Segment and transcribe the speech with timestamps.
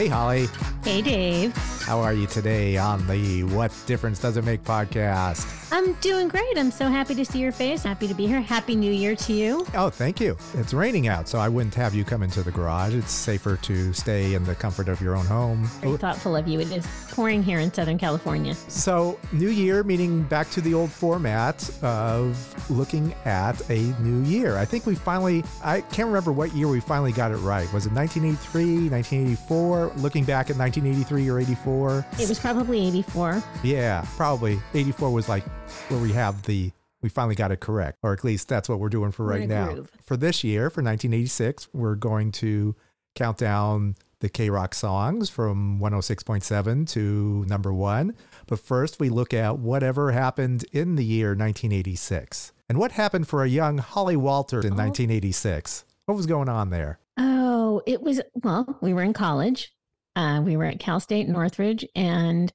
[0.00, 0.48] Hey, Holly.
[0.82, 1.69] Hey, Dave.
[1.90, 5.56] How are you today on the What Difference Does It Make podcast?
[5.72, 6.56] I'm doing great.
[6.56, 7.82] I'm so happy to see your face.
[7.82, 8.40] Happy to be here.
[8.40, 9.66] Happy New Year to you.
[9.74, 10.36] Oh, thank you.
[10.54, 12.94] It's raining out, so I wouldn't have you come into the garage.
[12.94, 15.64] It's safer to stay in the comfort of your own home.
[15.80, 16.60] Very thoughtful of you.
[16.60, 18.54] It is pouring here in Southern California.
[18.54, 24.56] So, New Year, meaning back to the old format of looking at a new year.
[24.58, 27.72] I think we finally, I can't remember what year we finally got it right.
[27.72, 29.92] Was it 1983, 1984?
[29.96, 31.79] Looking back at 1983 or 84?
[32.18, 33.42] It was probably 84.
[33.64, 34.60] Yeah, probably.
[34.74, 35.44] 84 was like
[35.88, 36.70] where we have the
[37.02, 39.72] we finally got it correct, or at least that's what we're doing for right now.
[39.72, 39.90] groove.
[40.04, 42.76] For this year, for 1986, we're going to
[43.14, 48.14] count down the KROQ songs from 106.7 to number one.
[48.46, 52.52] But first, we look at whatever happened in the year 1986.
[52.68, 55.84] And what happened for a young Holly Walter in 1986?
[56.04, 56.98] What was going on there?
[57.16, 59.72] Oh, it was, well, we were in college.
[60.16, 62.52] Uh, we were at Cal State Northridge, and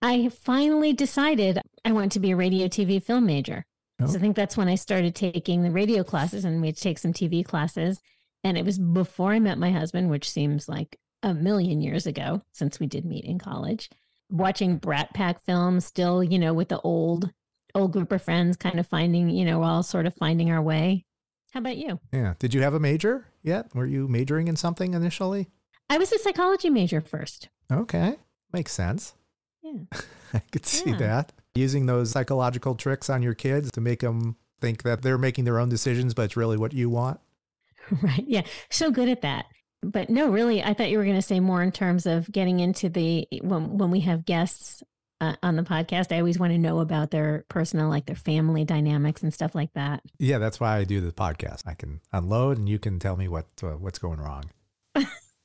[0.00, 3.64] I finally decided I want to be a radio, TV, film major.
[4.00, 4.06] Oh.
[4.06, 6.82] So I think that's when I started taking the radio classes and we had to
[6.82, 8.00] take some TV classes.
[8.44, 12.42] And it was before I met my husband, which seems like a million years ago
[12.52, 13.90] since we did meet in college.
[14.30, 17.32] Watching Brat Pack films, still, you know, with the old,
[17.74, 21.04] old group of friends, kind of finding, you know, all sort of finding our way.
[21.52, 21.98] How about you?
[22.12, 22.34] Yeah.
[22.38, 23.74] Did you have a major yet?
[23.74, 25.48] Were you majoring in something initially?
[25.90, 27.48] I was a psychology major first.
[27.72, 28.16] Okay.
[28.52, 29.14] Makes sense.
[29.62, 29.72] Yeah.
[30.34, 30.96] I could see Yeah.
[30.98, 31.32] that.
[31.54, 35.58] Using those psychological tricks on your kids to make them think that they're making their
[35.58, 37.20] own decisions, but it's really what you want.
[38.02, 38.24] Right.
[38.26, 38.42] Yeah.
[38.70, 39.46] So good at that.
[39.82, 42.60] But no, really, I thought you were going to say more in terms of getting
[42.60, 44.82] into the when when we have guests
[45.22, 46.12] uh, on the podcast.
[46.14, 49.72] I always want to know about their personal, like their family dynamics and stuff like
[49.72, 50.02] that.
[50.18, 51.62] Yeah, that's why I do the podcast.
[51.64, 54.50] I can unload and you can tell me what uh, what's going wrong.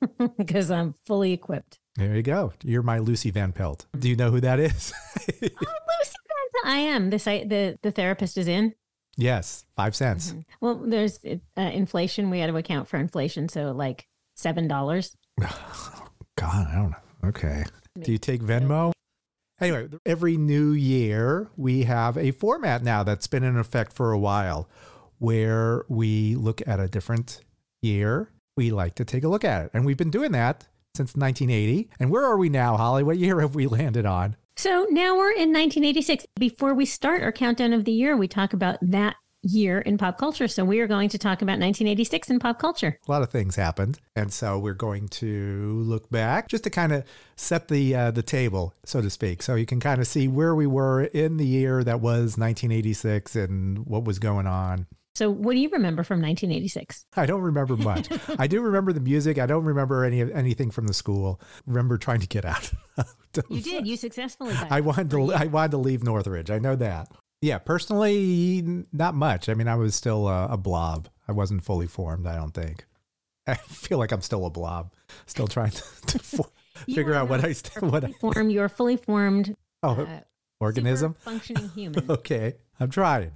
[0.37, 1.79] because I'm fully equipped.
[1.95, 2.53] There you go.
[2.63, 3.85] You're my Lucy Van Pelt.
[3.97, 4.93] Do you know who that is?
[5.19, 8.73] Oh, Lucy Vanza, I am the site the the therapist is in.
[9.15, 10.33] yes, five cents.
[10.59, 12.29] Well, there's uh, inflation.
[12.29, 15.15] We had to account for inflation, so like seven dollars.
[15.39, 17.29] God, I don't know.
[17.29, 17.63] Okay.
[18.01, 18.91] Do you take Venmo?
[19.61, 24.17] Anyway, every new year we have a format now that's been in effect for a
[24.19, 24.67] while
[25.19, 27.41] where we look at a different
[27.81, 28.29] year.
[28.55, 29.71] We like to take a look at it.
[29.73, 31.89] And we've been doing that since 1980.
[31.99, 33.03] And where are we now, Holly?
[33.03, 34.35] What year have we landed on?
[34.55, 36.27] So now we're in 1986.
[36.35, 40.17] Before we start our countdown of the year, we talk about that year in pop
[40.17, 40.47] culture.
[40.47, 42.97] So we are going to talk about 1986 in pop culture.
[43.07, 43.99] A lot of things happened.
[44.15, 47.03] And so we're going to look back just to kind of
[47.35, 49.41] set the uh, the table, so to speak.
[49.41, 53.35] So you can kind of see where we were in the year that was 1986
[53.35, 54.85] and what was going on.
[55.15, 57.05] So what do you remember from 1986?
[57.15, 58.09] I don't remember much.
[58.39, 59.37] I do remember the music.
[59.37, 61.39] I don't remember any of anything from the school.
[61.67, 62.71] Remember trying to get out.
[63.49, 63.85] You did.
[63.87, 64.53] You successfully.
[64.53, 65.33] got I wanted to.
[65.33, 66.49] I wanted to leave Northridge.
[66.49, 67.11] I know that.
[67.41, 69.49] Yeah, personally, not much.
[69.49, 71.09] I mean, I was still a, a blob.
[71.27, 72.25] I wasn't fully formed.
[72.25, 72.85] I don't think.
[73.47, 74.93] I feel like I'm still a blob,
[75.25, 76.51] still trying to, to fo-
[76.85, 78.49] You figure out what I what I Form.
[78.49, 80.21] You're fully formed oh uh,
[80.59, 81.15] organism.
[81.19, 82.09] functioning human.
[82.09, 83.33] Okay, I'm trying.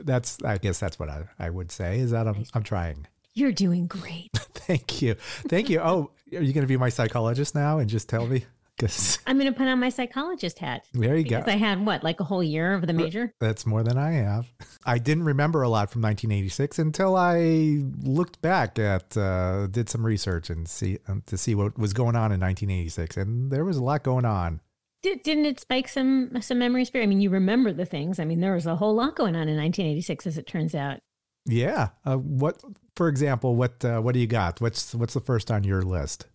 [0.00, 0.38] That's.
[0.44, 1.98] I guess that's what I, I would say.
[2.00, 3.06] Is that I'm I'm trying.
[3.34, 4.30] You're doing great.
[4.34, 5.14] Thank you.
[5.14, 5.80] Thank you.
[5.80, 8.44] Oh, are you going to be my psychologist now and just tell me?
[8.78, 10.84] Because I'm going to put on my psychologist hat.
[10.92, 11.38] there you go.
[11.38, 13.32] Because I had what, like a whole year of the major?
[13.40, 14.46] That's more than I have.
[14.84, 20.06] I didn't remember a lot from 1986 until I looked back at, uh, did some
[20.06, 23.76] research and see um, to see what was going on in 1986, and there was
[23.76, 24.60] a lot going on.
[25.02, 27.04] Did, didn't it spike some some memories for you?
[27.04, 28.18] I mean, you remember the things.
[28.18, 31.00] I mean, there was a whole lot going on in 1986, as it turns out.
[31.46, 31.88] Yeah.
[32.04, 32.62] Uh, what,
[32.96, 34.60] for example, what uh, what do you got?
[34.60, 36.26] What's what's the first on your list?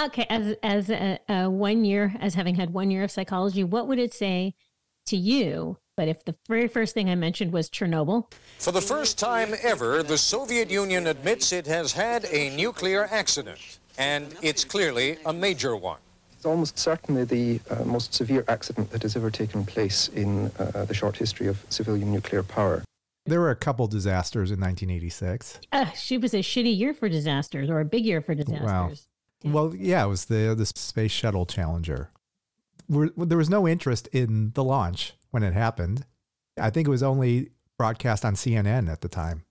[0.00, 3.88] Okay, as as a, a one year, as having had one year of psychology, what
[3.88, 4.54] would it say
[5.06, 5.78] to you?
[5.96, 10.04] But if the very first thing I mentioned was Chernobyl, For the first time ever,
[10.04, 15.76] the Soviet Union admits it has had a nuclear accident, and it's clearly a major
[15.76, 15.98] one.
[16.38, 20.84] It's almost certainly the uh, most severe accident that has ever taken place in uh,
[20.84, 22.84] the short history of civilian nuclear power.
[23.26, 25.58] There were a couple disasters in 1986.
[25.72, 29.08] uh, she was a shitty year for disasters or a big year for disasters.
[29.42, 29.50] Wow.
[29.52, 32.12] Well, yeah, it was the the space shuttle Challenger.
[32.88, 36.06] We're, there was no interest in the launch when it happened.
[36.56, 39.42] I think it was only broadcast on CNN at the time.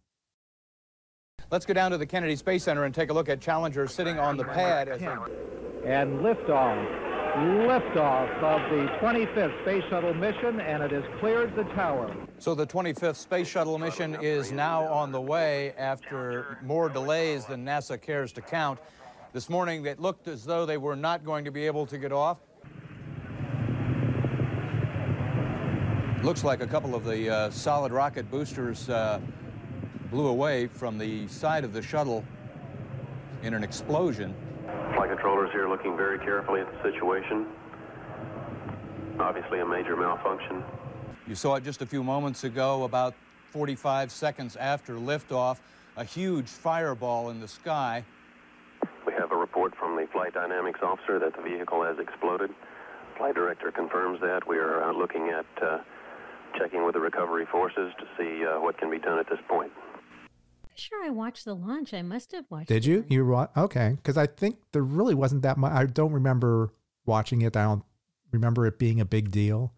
[1.49, 4.19] Let's go down to the Kennedy Space Center and take a look at Challenger sitting
[4.19, 4.89] on the pad.
[4.89, 5.05] As they...
[5.05, 7.05] and liftoff.
[7.38, 12.13] Liftoff of the 25th Space Shuttle mission, and it has cleared the tower.
[12.38, 17.63] So the 25th Space Shuttle mission is now on the way after more delays than
[17.63, 18.79] NASA cares to count.
[19.31, 22.11] This morning, it looked as though they were not going to be able to get
[22.11, 22.39] off.
[26.23, 29.21] Looks like a couple of the uh, solid rocket boosters uh,
[30.09, 32.24] blew away from the side of the shuttle
[33.44, 34.33] in an explosion.
[34.95, 37.45] Flight controllers here looking very carefully at the situation.
[39.19, 40.63] Obviously a major malfunction.
[41.27, 43.13] You saw it just a few moments ago, about
[43.51, 45.57] 45 seconds after liftoff,
[45.98, 48.04] a huge fireball in the sky.
[49.06, 52.51] We have a report from the flight dynamics officer that the vehicle has exploded.
[53.18, 54.48] Flight director confirms that.
[54.48, 55.80] We are uh, looking at uh,
[56.57, 59.71] checking with the recovery forces to see uh, what can be done at this point.
[60.77, 61.94] Sure, I watched the launch.
[61.94, 62.68] I must have watched.
[62.69, 62.97] Did you?
[63.00, 63.12] launch.
[63.12, 63.94] You were okay?
[63.95, 65.71] Because I think there really wasn't that much.
[65.71, 66.71] I don't remember
[67.06, 67.57] watching it.
[67.57, 67.83] I don't
[68.31, 69.74] remember it being a big deal.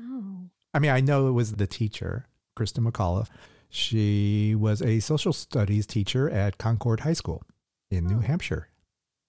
[0.00, 2.26] Oh, I mean, I know it was the teacher,
[2.56, 3.28] Christa McAuliffe.
[3.70, 7.42] She was a social studies teacher at Concord High School
[7.90, 8.20] in New Oh.
[8.20, 8.68] Hampshire.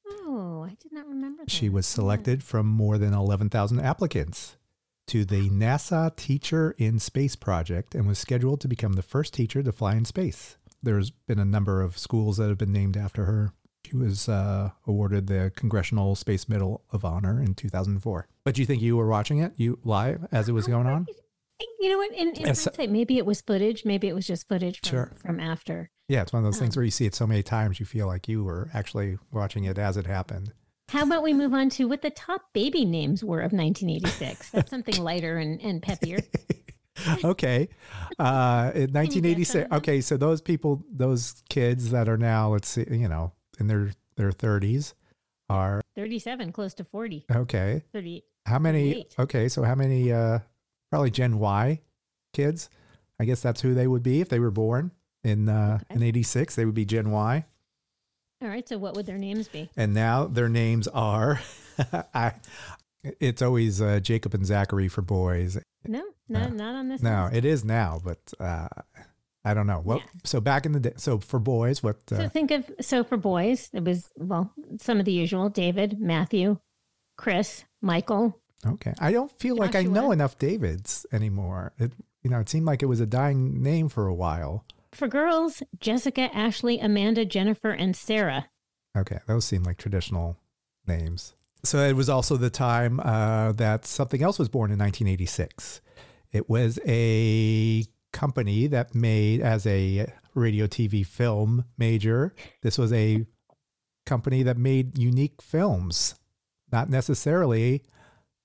[0.07, 1.51] oh, I did not remember that.
[1.51, 1.95] She was Yeah.
[1.95, 4.57] selected from more than 11,000 applicants
[5.07, 9.61] to the NASA Teacher in Space project and was scheduled to become the first teacher
[9.63, 10.57] to fly in space.
[10.85, 13.51] There's been a number of schools that have been named after her.
[13.85, 18.27] She was uh, awarded the Congressional Space Medal of Honor in 2004.
[18.43, 21.07] But do you think you were watching it, you live as it was going on?
[21.79, 22.11] You know what?
[22.13, 22.65] In, in Yes.
[22.65, 23.83] hindsight, maybe it was footage.
[23.85, 25.11] Maybe it was just footage from, Sure.
[25.17, 25.89] from after.
[26.07, 27.85] Yeah, it's one of those things Um, where you see it so many times, you
[27.85, 30.53] feel like you were actually watching it as it happened.
[30.89, 34.51] How about we move on to what the top baby names were of 1986?
[34.51, 36.23] That's something lighter and, and peppier.
[37.23, 37.67] okay.
[38.19, 39.71] Uh, in 1986.
[39.73, 43.91] Okay, so those people, those kids that are now, let's see, you know, in their
[44.15, 44.93] their 30s
[45.49, 47.25] are 37, close to 40.
[47.35, 47.83] okay.
[47.93, 48.23] 38.
[48.45, 48.89] How many?
[48.93, 49.15] 38.
[49.19, 50.11] Okay, so how many?
[50.11, 50.39] Uh,
[50.91, 51.81] probably Gen Y
[52.33, 52.69] kids.
[53.19, 54.91] I guess that's who they would be if they were born
[55.23, 55.95] in uh, Okay.
[55.95, 56.55] in '86.
[56.55, 57.45] They would be Gen Y,
[58.41, 58.67] All right.
[58.67, 59.69] So what would their names be?
[59.77, 61.39] and now their names are.
[62.13, 62.33] I.
[63.19, 65.57] It's always uh, Jacob and Zachary for boys.
[65.87, 67.01] No, not, not on this.
[67.01, 67.35] No, list.
[67.37, 68.67] it is now, but uh,
[69.43, 69.79] I don't know.
[69.79, 69.99] What?
[69.99, 70.05] Yeah.
[70.23, 71.97] So back in the day, so for boys, what?
[72.09, 75.99] So Uh, think of so for boys, it was well some of the usual: David,
[75.99, 76.57] Matthew,
[77.17, 78.39] Chris, Michael.
[78.65, 81.73] okay, I don't feel like I know enough Davids anymore.
[81.77, 81.91] It,
[82.23, 84.65] you know, it seemed like it was a dying name for a while.
[84.91, 88.47] For girls, Jessica, Ashley, Amanda, Jennifer, and Sarah.
[88.97, 90.37] Okay, those seem like traditional
[90.87, 91.35] names.
[91.65, 95.81] So it was also the time uh, that something else was born in 1986.
[96.31, 103.25] It was a company that made, as a radio TV film major, this was a
[104.05, 106.15] company that made unique films,
[106.71, 107.83] not necessarily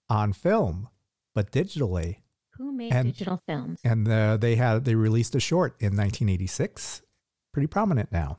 [0.09, 0.89] on film,
[1.35, 2.17] but digitally.
[2.57, 3.81] Who made And- digital films?
[3.85, 7.03] And uh, they had they released a short in 1986,
[7.53, 8.39] pretty prominent now.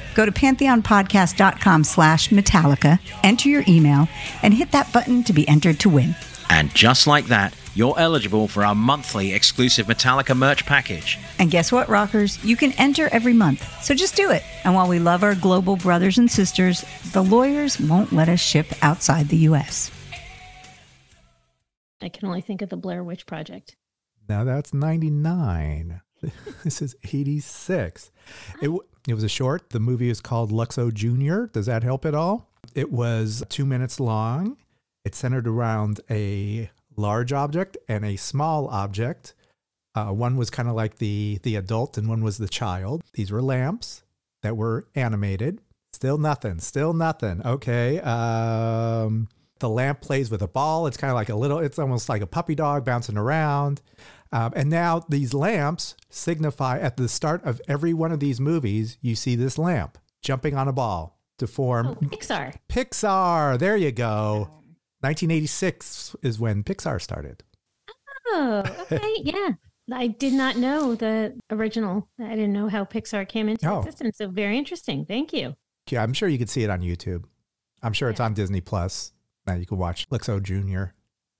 [0.13, 4.07] Go to pantheonpodcast.com slash Metallica, enter your email,
[4.43, 6.15] and hit that button to be entered to win.
[6.49, 11.17] And just like that, you're eligible for our monthly exclusive Metallica merch package.
[11.39, 12.43] And guess what, rockers?
[12.43, 13.65] You can enter every month.
[13.81, 14.43] So just do it.
[14.65, 18.67] And while we love our global brothers and sisters, the lawyers won't let us ship
[18.81, 19.89] outside the U.S.
[22.01, 23.77] I can only think of the Blair Witch Project.
[24.27, 26.01] Now that's 99.
[26.63, 28.11] this is 86.
[28.61, 29.71] It, w- it was a short.
[29.71, 31.45] The movie is called Luxo Jr.
[31.51, 32.49] Does that help at all?
[32.75, 34.57] It was two minutes long.
[35.03, 39.33] It centered around a large object and a small object.
[39.95, 43.03] Uh, one was kind of like the the adult, and one was the child.
[43.13, 44.03] These were lamps
[44.43, 45.59] that were animated.
[45.93, 46.59] Still nothing.
[46.59, 47.41] Still nothing.
[47.45, 47.99] Okay.
[47.99, 49.27] Um,
[49.59, 50.87] the lamp plays with a ball.
[50.87, 51.59] It's kind of like a little.
[51.59, 53.81] It's almost like a puppy dog bouncing around.
[54.33, 58.97] Um, and now these lamps signify at the start of every one of these movies,
[59.01, 62.53] you see this lamp jumping on a ball to form Oh, Pixar.
[62.69, 63.59] Pixar.
[63.59, 64.49] There you go.
[65.01, 67.43] 1986 is when Pixar started.
[68.27, 69.01] Oh, okay.
[69.23, 69.49] yeah.
[69.91, 72.07] I did not know the original.
[72.19, 73.79] I didn't know how Pixar came into Oh.
[73.79, 74.17] existence.
[74.17, 75.05] So very interesting.
[75.05, 75.55] Thank you.
[75.89, 77.25] Yeah, I'm sure you could see it on YouTube.
[77.83, 79.11] I'm sure it's on Disney Plus.
[79.45, 80.93] Now you can watch Luxo Jr.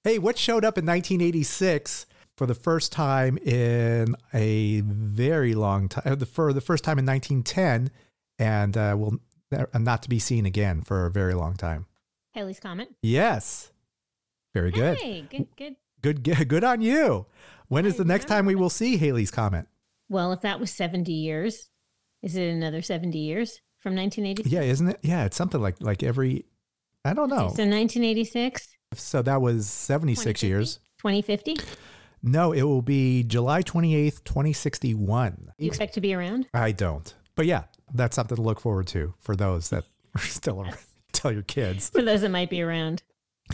[0.03, 2.07] Hey, what showed up in 1986
[2.37, 6.17] for the first time in a very long time?
[6.17, 7.91] The for the first time in 1910,
[8.39, 9.19] and uh, will
[9.55, 11.85] uh, not to be seen again for a very long time.
[12.33, 12.89] Halley's Comet.
[13.01, 13.71] Yes,
[14.53, 14.97] very good.
[14.97, 15.75] Hey, good, good.
[16.01, 17.27] Good, good, good on you.
[17.67, 19.67] When is the next time we will see Halley's Comet?
[20.09, 21.69] Well, if that was 70 years,
[22.23, 24.49] is it another 70 years from 1980?
[24.49, 24.99] Yeah, isn't it?
[25.03, 26.45] Yeah, it's something like like every.
[27.05, 27.49] I don't know.
[27.55, 30.79] So 1986, So that was 76 years.
[30.99, 31.57] 2050?
[32.23, 35.51] No, it will be July 28th, 2061.
[35.57, 36.47] You expect to be around?
[36.53, 37.13] I don't.
[37.35, 37.63] But yeah,
[37.93, 39.85] that's something to look forward to for those that
[40.15, 40.77] are still around.
[41.11, 41.89] Tell your kids.
[41.89, 43.03] For those that might be around.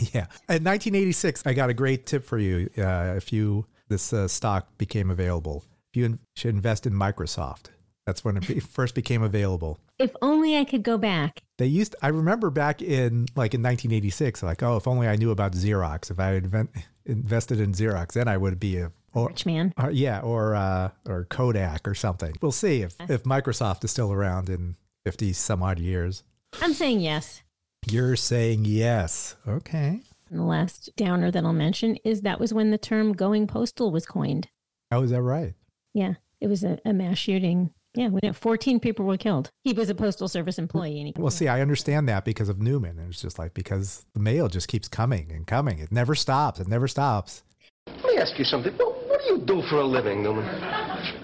[0.00, 0.26] Yeah.
[0.48, 2.70] In 1986, I got a great tip for you.
[2.78, 7.66] Uh, if you this uh, stock became available, if you in, should invest in Microsoft.
[8.08, 9.78] That's when it first became available.
[9.98, 11.42] If only I could go back.
[11.58, 11.94] They used.
[12.00, 16.10] I remember back in like in 1986, like oh, if only I knew about Xerox.
[16.10, 16.70] If I had invent,
[17.04, 19.74] invested in Xerox, then I would be a or, Rich man.
[19.76, 22.32] uh, yeah, or uh, or Kodak or something.
[22.40, 26.22] We'll see if if Microsoft is still around in 50 some odd years.
[26.62, 27.42] I'm saying yes.
[27.90, 29.36] You're saying yes.
[29.46, 30.00] Okay.
[30.30, 33.90] And the last downer that I'll mention is that was when the term going postal
[33.90, 34.48] was coined.
[34.90, 35.52] Oh, How is that right?
[35.92, 37.74] Yeah, it was a, a mass shooting.
[37.94, 39.50] Yeah, when it, 14 people were killed.
[39.64, 40.98] He was a postal service employee.
[41.00, 42.98] And he, Well, see, I understand that because of Newman.
[43.08, 45.78] It's just like because the mail just keeps coming and coming.
[45.78, 46.60] It never stops.
[46.60, 47.42] It never stops.
[47.86, 48.72] Let me ask you something.
[48.76, 50.44] What, what do you do for a living, Newman?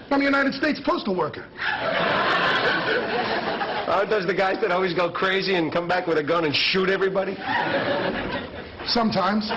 [0.09, 1.45] I'm a United States postal worker.
[3.87, 6.45] Uh, Aren't those the guys that always go crazy and come back with a gun
[6.45, 7.35] and shoot everybody?
[8.87, 9.47] Sometimes.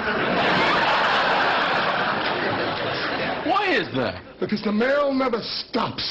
[3.48, 4.20] Why is that?
[4.38, 6.04] Because the mail never stops.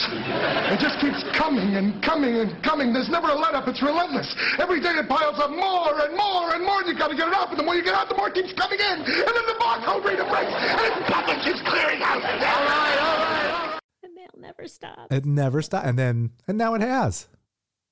[0.73, 2.91] It just keeps coming and coming and coming.
[2.91, 3.67] There's never a let up.
[3.67, 4.27] It's relentless.
[4.57, 7.35] Every day it piles up more and more and more, and you gotta get it
[7.37, 7.53] off.
[7.53, 9.05] And the more you get out, the more it keeps coming in.
[9.05, 12.17] And then the barcode reader breaks, and its public keeps clearing out.
[12.17, 13.79] All right, all right, all right.
[14.01, 15.13] the mail never stopped.
[15.13, 15.87] It never stops.
[15.87, 17.27] And then and now it has.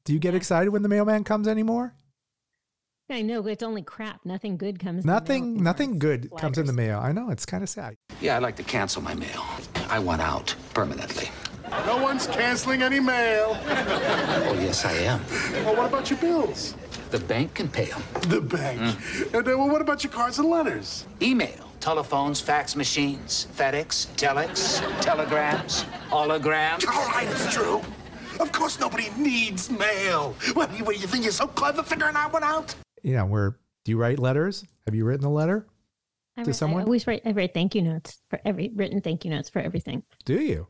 [0.05, 1.93] Do you get excited when the mailman comes anymore?
[3.09, 4.21] I know it's only crap.
[4.25, 5.03] Nothing good comes.
[5.03, 5.43] in the mail Nothing.
[5.43, 5.63] anymore.
[5.63, 6.99] Nothing It's good comes in the mail.
[6.99, 7.95] I know it's kind of sad.
[8.19, 9.43] Yeah, I'd like to cancel my mail.
[9.89, 11.29] I want out permanently.
[11.85, 13.57] No one's canceling any mail.
[14.47, 15.21] Oh, yes, I am.
[15.65, 16.75] Well, what about your bills?
[17.11, 18.03] The bank can pay them.
[18.27, 18.79] The bank.
[18.79, 19.33] Mm.
[19.33, 21.05] And then, well, what about your cards and letters?
[21.21, 26.87] Email, telephones, fax machines, FedEx, telex, telegrams, holograms.
[26.87, 27.81] All right, it's true.
[28.39, 30.35] Of course, nobody needs mail.
[30.53, 32.75] What, you, what, you think you're so clever figuring that one out?
[33.05, 34.65] You know, where do you write letters?
[34.87, 35.67] Have you written a letter
[36.35, 36.81] I, to write- someone?
[36.81, 37.21] I always write.
[37.23, 40.01] I write thank you notes for every written thank you notes for everything.
[40.25, 40.65] do you?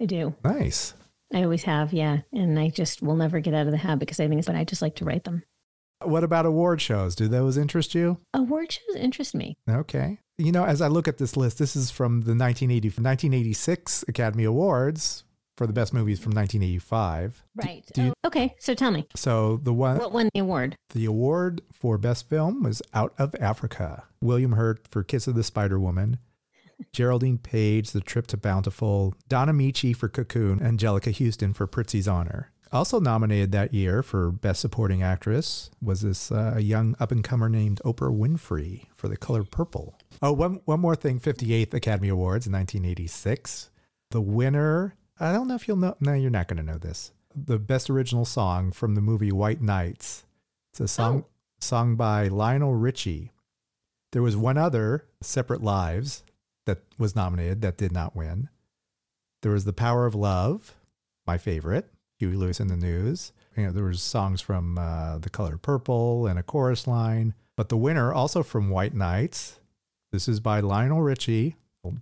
[0.00, 0.34] I do.
[0.42, 0.94] Nice.
[1.32, 1.92] I always have.
[1.92, 4.48] Yeah, and I just will never get out of the habit because I think it's.
[4.48, 5.44] But I just like to write them.
[6.02, 7.14] What about award shows?
[7.14, 8.18] Do those interest you?
[8.34, 9.56] Award shows interest me.
[9.70, 10.18] Okay.
[10.38, 14.42] You know, as I look at this list, this is from the 1980, 1986 Academy
[14.42, 15.22] Awards
[15.62, 17.44] for the best movies from 1985.
[17.54, 17.84] Right.
[17.94, 18.54] do you- Oh, okay.
[18.58, 20.74] So tell me, So the one, what won the award?
[20.90, 24.04] the award for best film was Out of Africa.
[24.20, 26.18] William Hurt for Kiss of the Spider Woman.
[26.92, 32.50] Geraldine Page, The Trip to Bountiful, Don Ameche for Cocoon, Anjelica Huston for Prizzi's Honor.
[32.72, 37.48] Also nominated that year for Best Supporting Actress was this uh, young up and comer
[37.48, 39.94] named Oprah Winfrey for The Color Purple.
[40.22, 43.68] Oh, one, one more thing 58th Academy Awards in 1986.
[44.10, 45.96] The winner, I don't know if you'll know.
[46.00, 47.12] No, you're not going to know this.
[47.32, 50.24] The best original song from the movie White Knights.
[50.72, 51.26] It's a song
[51.60, 53.30] sung by Lionel Richie.
[54.10, 56.24] There was one other, Separate Lives,
[56.66, 58.48] that was nominated that did not win.
[59.42, 60.74] There was The Power of Love,
[61.24, 61.88] my favorite,
[62.18, 63.32] Huey Lewis and the News.
[63.56, 67.34] You know, there was songs from uh, The Color Purple and a chorus line.
[67.56, 69.60] But the winner, also from White Knights,
[70.10, 71.56] this is by Lionel Richie,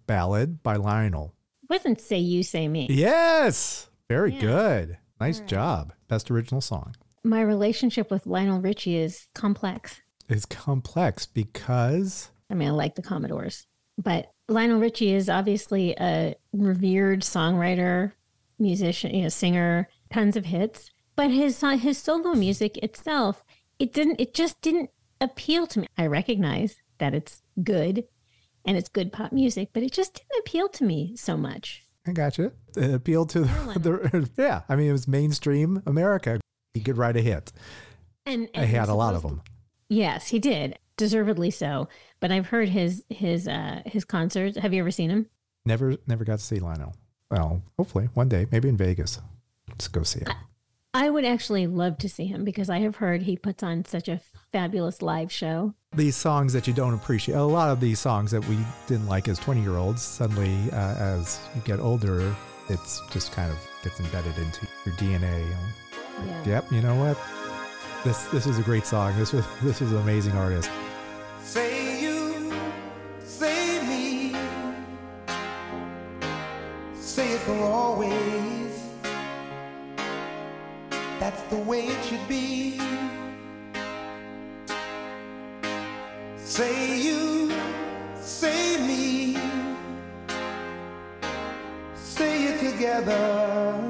[0.06, 1.34] ballad by Lionel.
[1.70, 2.88] Wasn't Say You, Say Me.
[2.90, 4.40] Yes, very Yeah.
[4.40, 4.98] good.
[5.20, 5.48] Nice right.
[5.48, 5.92] job.
[6.08, 6.96] Best original song.
[7.22, 10.00] My relationship with Lionel Richie is complex.
[10.28, 16.34] It's complex because I mean, I like the Commodores, but Lionel Richie is obviously a
[16.52, 18.12] revered songwriter,
[18.58, 20.90] musician, you know, singer, tons of hits.
[21.14, 23.44] But his his solo music itself,
[23.78, 24.20] it didn't.
[24.20, 25.86] It just didn't appeal to me.
[25.96, 28.04] I recognize that it's good,
[28.64, 31.84] and it's good pop music, but it just didn't appeal to me so much.
[32.06, 32.52] I gotcha.
[32.76, 34.62] It appealed to the, yeah.
[34.68, 36.40] I mean, it was mainstream America.
[36.74, 37.52] He could write a hit.
[38.26, 39.42] And, I and had a lot of them.
[39.88, 41.88] Yes, he did, deservedly so.
[42.20, 44.56] But I've heard his his uh his concerts.
[44.56, 45.26] Have you ever seen him?
[45.64, 46.94] Never, never got to see Lionel.
[47.30, 49.18] Well, hopefully one day, maybe in Vegas.
[49.68, 50.30] Let's go see it.
[50.92, 54.08] I would actually love to see him because I have heard he puts on such
[54.08, 54.18] a
[54.52, 55.74] fabulous live show.
[55.94, 59.28] These songs that you don't appreciate, a lot of these songs that we didn't like
[59.28, 62.34] as 20 year olds, suddenly uh, as you get older,
[62.68, 65.44] it's just kind of gets embedded into your DNA.
[66.26, 66.44] Yeah.
[66.46, 67.18] Yep, you know what?
[68.04, 69.16] This this was a great song.
[69.18, 70.70] This was this was an amazing artist.
[71.42, 72.52] Say you,
[73.24, 74.36] say me,
[76.94, 78.82] say it for always.
[81.18, 82.80] That's the way it should be.
[86.50, 87.52] Say you,
[88.20, 89.38] say me,
[91.94, 93.80] say it together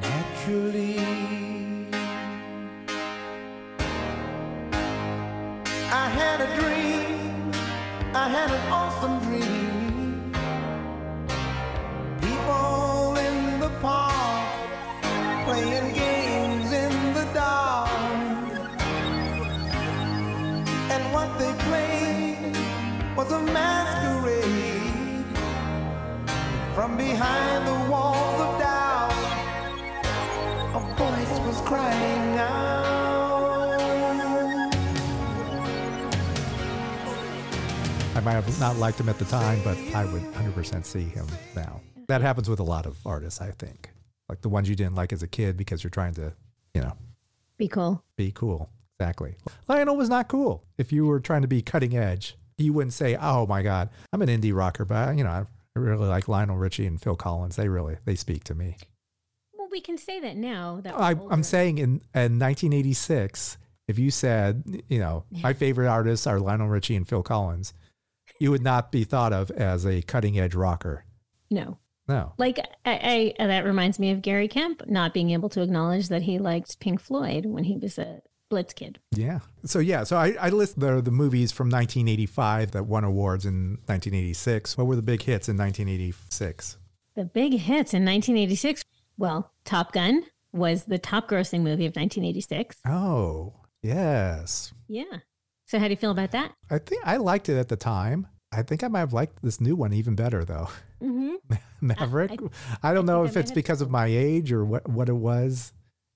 [0.00, 1.11] naturally.
[27.22, 29.12] Behind the walls of doubt.
[30.74, 32.72] A voice was crying out.
[38.14, 41.26] I might have not liked him at the time, but I would 100% see him
[41.56, 41.80] now.
[42.08, 43.90] That happens with a lot of artists, I think.
[44.28, 46.32] Like the ones you didn't like as a kid because you're trying to,
[46.74, 46.92] you know,
[47.56, 48.02] Be cool.
[48.16, 48.68] be cool.
[48.98, 49.36] Exactly.
[49.68, 50.64] Lionel was not cool.
[50.78, 54.22] If you were trying to be cutting edge, you wouldn't say, "Oh my God, I'm
[54.22, 57.56] an indie rocker," but you know, I really like Lionel Richie and Phil Collins.
[57.56, 58.76] They really they speak to me.
[59.54, 60.80] Well, we can say that now.
[60.82, 63.56] That I, I'm saying in, in 1986,
[63.88, 67.72] if you said, you know, my favorite artists are Lionel Richie and Phil Collins,
[68.38, 71.04] you would not be thought of as a cutting edge rocker.
[71.50, 71.78] no.
[72.08, 72.32] No.
[72.36, 76.22] Like I, I, that reminds me of Gary Kemp not being able to acknowledge that
[76.22, 78.20] he liked Pink Floyd when he was a
[78.52, 78.98] Blitz kid.
[79.12, 79.38] Yeah.
[79.64, 80.04] So yeah.
[80.04, 84.76] So I, I list the the movies from 1985 that won awards in 1986.
[84.76, 86.76] What were the big hits in 1986?
[87.16, 88.84] The big hits in 1986.
[89.16, 92.76] Well, Top Gun was the top grossing movie of 1986.
[92.86, 94.74] Oh yes.
[94.86, 95.04] Yeah.
[95.64, 96.52] So how do you feel about that?
[96.70, 98.26] I think I liked it at the time.
[98.52, 100.68] I think I might have liked this new one even better though.
[101.02, 101.54] Mm-hmm.
[101.80, 102.38] Maverick.
[102.82, 105.72] I, don't know if it's because of my age or what what it was.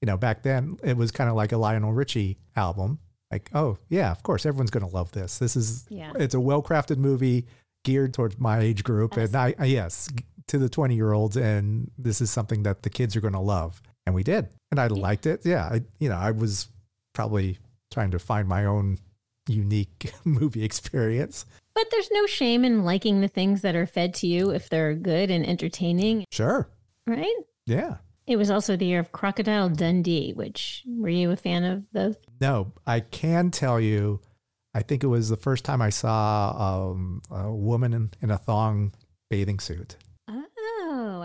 [0.07, 3.01] You know, back then it was kind of like a Lionel Richie album.
[3.33, 5.39] Like, oh yeah, of course everyone's going to love this.
[5.39, 6.13] This is Yeah.
[6.15, 7.49] it's a well crafted movie
[7.85, 10.09] geared towards my age group, and I, yes
[10.47, 13.41] to the twenty year olds, and this is something that the kids are going to
[13.41, 15.45] love, and we did, and I liked it.
[15.45, 16.69] Yeah, I you know I was
[17.13, 17.59] probably
[17.91, 18.99] trying to find my own
[19.49, 21.47] unique movie experience.
[21.75, 24.95] But there's no shame in liking the things that are fed to you if they're
[24.95, 26.69] good and entertaining, Sure.
[27.09, 27.35] right?
[27.67, 27.97] Yeah.
[28.27, 32.17] It was also the year of Crocodile Dundee, which were you a fan of those?
[32.41, 34.21] No, I can tell you,
[34.75, 38.39] I think it was the first time I saw um, a woman in, in a
[38.39, 38.93] thong
[39.31, 39.97] bathing suit.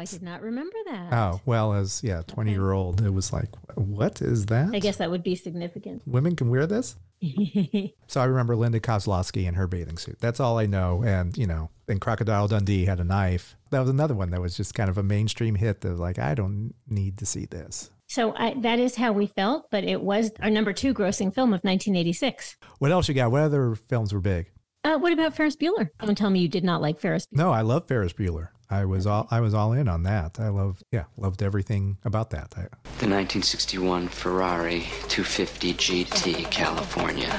[0.02, 1.14] I did not remember that.
[1.14, 4.74] Oh, well, as yeah, 20 year old, it was like, what is that?
[4.74, 6.02] I guess that would be significant.
[6.08, 6.96] Women can wear this?
[8.08, 10.18] So I remember Linda Kozlowski in her bathing suit.
[10.20, 11.02] That's all I know.
[11.04, 13.56] And, you know, then Crocodile Dundee had a knife.
[13.70, 16.20] That was another one that was just kind of a mainstream hit that was like,
[16.20, 17.90] I don't need to see this.
[18.10, 21.54] So I, that is how we felt, but it was our number two grossing film
[21.54, 22.58] of 1986.
[22.80, 23.32] What else you got?
[23.32, 24.52] What other films were big?
[24.84, 25.90] Uh, what about Ferris Bueller?
[26.02, 27.38] Don't tell me you did not like Ferris Bueller.
[27.38, 28.50] No, I love Ferris Bueller.
[28.71, 30.39] I was all I was all in on that.
[30.39, 32.53] I love yeah, loved everything about that.
[32.55, 32.62] I,
[32.99, 37.29] The 1961 Ferrari 250 GT California.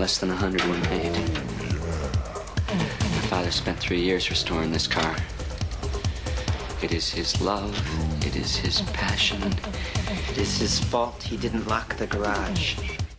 [0.00, 1.12] Less than a hundred when made.
[2.68, 5.16] My father spent three years restoring this car.
[6.82, 7.74] It is his love.
[8.26, 9.40] It is his passion.
[10.30, 12.76] It is his fault he didn't lock the garage.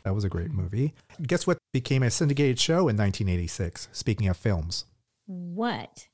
[0.08, 0.94] That was a great movie.
[1.22, 3.90] Guess what became a syndicated show in 1986?
[3.92, 4.86] Speaking of films.
[5.26, 6.08] What?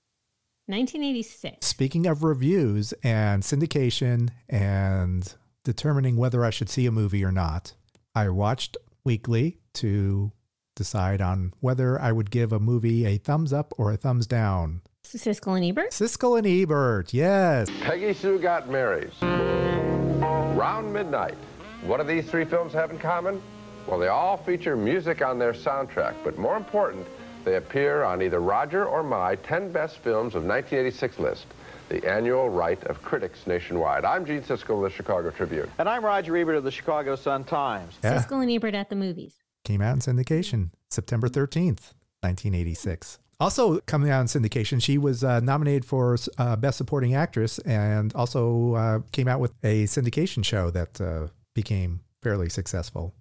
[0.66, 1.68] 1986.
[1.68, 5.32] Speaking of reviews and syndication and
[5.64, 7.74] determining whether I should see a movie or not,
[8.16, 10.32] I watched weekly to
[10.76, 14.82] decide on whether I would give a movie a thumbs up or a thumbs down.
[15.06, 15.92] Siskel and Ebert?
[15.92, 17.70] Siskel and Ebert, yes.
[17.82, 19.12] Peggy Sue Got Married.
[19.22, 21.36] Round Midnight.
[21.84, 23.40] What do these three films have in common?
[23.88, 27.06] Well, they all feature music on their soundtrack, but more important,
[27.44, 31.46] they appear on either Roger or my 10 Best Films of 1986 list,
[31.90, 34.06] the annual rite of critics nationwide.
[34.06, 35.70] I'm Gene Siskel of the Chicago Tribune.
[35.78, 37.98] And I'm Roger Ebert of the Chicago Sun-Times.
[38.04, 38.24] Yeah.
[38.24, 39.36] Siskel and Ebert at the movies.
[39.66, 43.20] Came out in syndication September 13th, 1986.
[43.40, 48.14] Also coming out in syndication, she was uh, nominated for uh, Best Supporting Actress and
[48.16, 53.14] also uh, came out with a syndication show that uh, became fairly successful.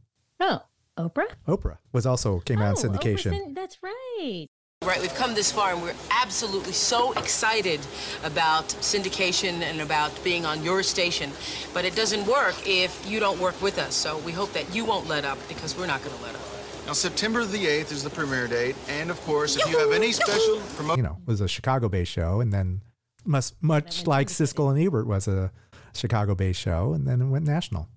[0.43, 0.61] Oh,
[0.99, 1.29] Oprah?
[1.49, 3.33] Oprah was also came out in Oh, Oprah's syndication.
[3.47, 4.47] in- that's right.
[4.85, 7.79] Right, we've come this far and we're absolutely so excited
[8.25, 11.31] about syndication and about being on your station.
[11.73, 13.95] But it doesn't work if you don't work with us.
[13.95, 16.41] So we hope that you won't let up because we're not going to let up.
[16.85, 18.75] Now, September the 8th is the premiere date.
[18.89, 20.97] And of course, if you have any special promotion.
[20.97, 22.81] you know, it was a Chicago-based show, and then
[23.25, 25.53] must much like Siskel and Ebert was a
[25.95, 27.89] Chicago-based show, and then it went national.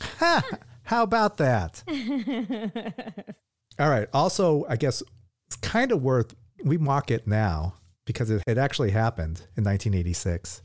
[0.00, 0.42] Ha!
[0.88, 1.82] How about that?
[3.78, 4.08] All right.
[4.14, 5.02] Also, I guess
[5.46, 7.74] it's kind of worth we mock it now
[8.06, 10.62] because it, it actually happened in 1986.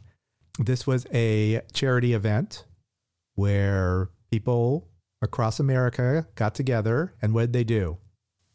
[0.60, 2.64] This was a charity event
[3.36, 4.88] where people
[5.22, 7.98] across America got together, and what did they do?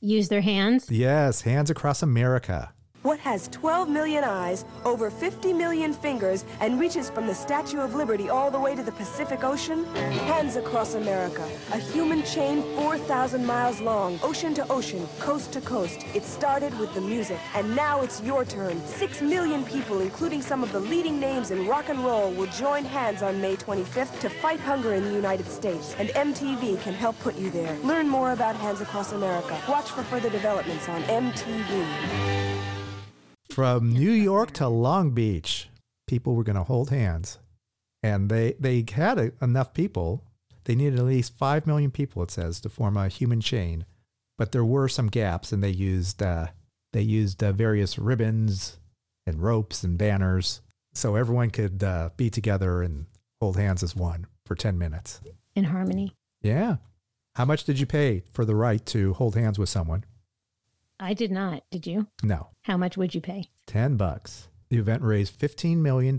[0.00, 0.90] Use their hands.
[0.90, 2.72] Yes, Hands Across America.
[3.02, 7.94] What has 12 million eyes, over 50 million fingers, and reaches from the Statue of
[7.94, 9.84] Liberty all the way to the Pacific Ocean?
[10.26, 16.04] Hands Across America, a human chain 4,000 miles long, ocean to ocean, coast to coast.
[16.12, 18.84] It started with the music, and now it's your turn.
[18.84, 22.84] Six million people, including some of the leading names in rock and roll, will join
[22.84, 27.16] hands on May 25th to fight hunger in the United States, and MTV can help
[27.20, 27.78] put you there.
[27.84, 29.56] Learn more about Hands Across America.
[29.68, 32.57] Watch for further developments on MTV.
[33.50, 35.68] From New York to Long Beach,
[36.06, 37.38] people were going to hold hands.
[38.02, 40.24] And they, they had a, enough people.
[40.64, 43.84] They needed at least 5 million people, it says, to form a human chain.
[44.36, 46.48] But there were some gaps, and they used, uh,
[46.92, 48.78] they used uh, various ribbons
[49.26, 50.60] and ropes and banners
[50.94, 53.06] so everyone could uh, be together and
[53.40, 55.20] hold hands as one for 10 minutes.
[55.54, 56.14] In harmony.
[56.42, 56.76] Yeah.
[57.36, 60.04] How much did you pay for the right to hold hands with someone?
[61.00, 61.62] I did not.
[61.70, 62.08] Did you?
[62.22, 62.48] No.
[62.62, 63.50] How much would you pay?
[63.66, 64.48] 10 bucks.
[64.68, 66.18] The event raised $15 million.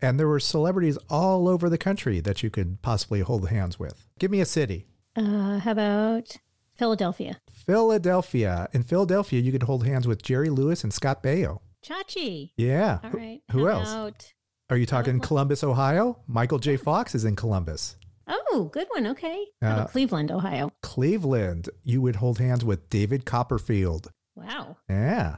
[0.00, 4.06] And there were celebrities all over the country that you could possibly hold hands with.
[4.18, 4.86] Give me a city.
[5.16, 6.36] Uh, how about
[6.76, 7.40] Philadelphia?
[7.50, 8.68] Philadelphia.
[8.72, 11.58] In Philadelphia, you could hold hands with Jerry Lewis and Scott Baio.
[11.84, 12.50] Chachi.
[12.56, 12.98] Yeah.
[13.02, 13.90] All Who- Who, else?
[13.92, 14.32] about-
[14.70, 16.18] Are you talking Columbus, Ohio?
[16.26, 16.76] Michael J.
[16.88, 17.96] Fox is in Columbus.
[18.28, 19.06] Oh, good one.
[19.08, 19.46] Okay.
[19.62, 20.70] Uh, Cleveland, Ohio?
[20.82, 24.10] Cleveland, you would hold hands with David Copperfield.
[24.36, 24.76] Wow.
[24.88, 25.36] Yeah.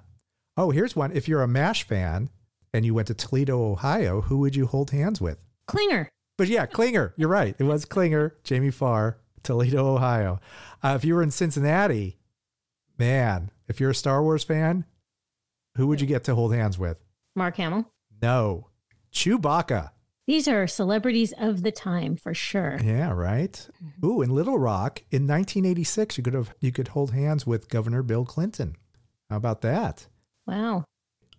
[0.56, 1.12] Oh, here's one.
[1.12, 2.30] If you're a MASH fan
[2.74, 5.38] and you went to Toledo, Ohio, who would you hold hands with?
[5.66, 6.08] Klinger.
[6.36, 7.14] But yeah, Klinger.
[7.16, 7.54] You're right.
[7.58, 10.40] It was Klinger, Jamie Farr, Toledo, Ohio.
[10.82, 12.18] Uh, if you were in Cincinnati,
[12.98, 14.84] man, if you're a Star Wars fan,
[15.76, 16.98] who would you get to hold hands with?
[17.36, 17.90] Mark Hamill.
[18.22, 18.68] No,
[19.12, 19.90] Chewbacca.
[20.30, 22.78] These are celebrities of the time for sure.
[22.84, 23.68] Yeah, right.
[24.04, 28.04] Ooh, in Little Rock, in 1986, you could have you could hold hands with Governor
[28.04, 28.76] Bill Clinton.
[29.28, 30.06] How about that?
[30.46, 30.84] Wow.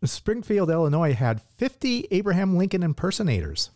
[0.03, 3.69] Springfield, Illinois had 50 Abraham Lincoln impersonators.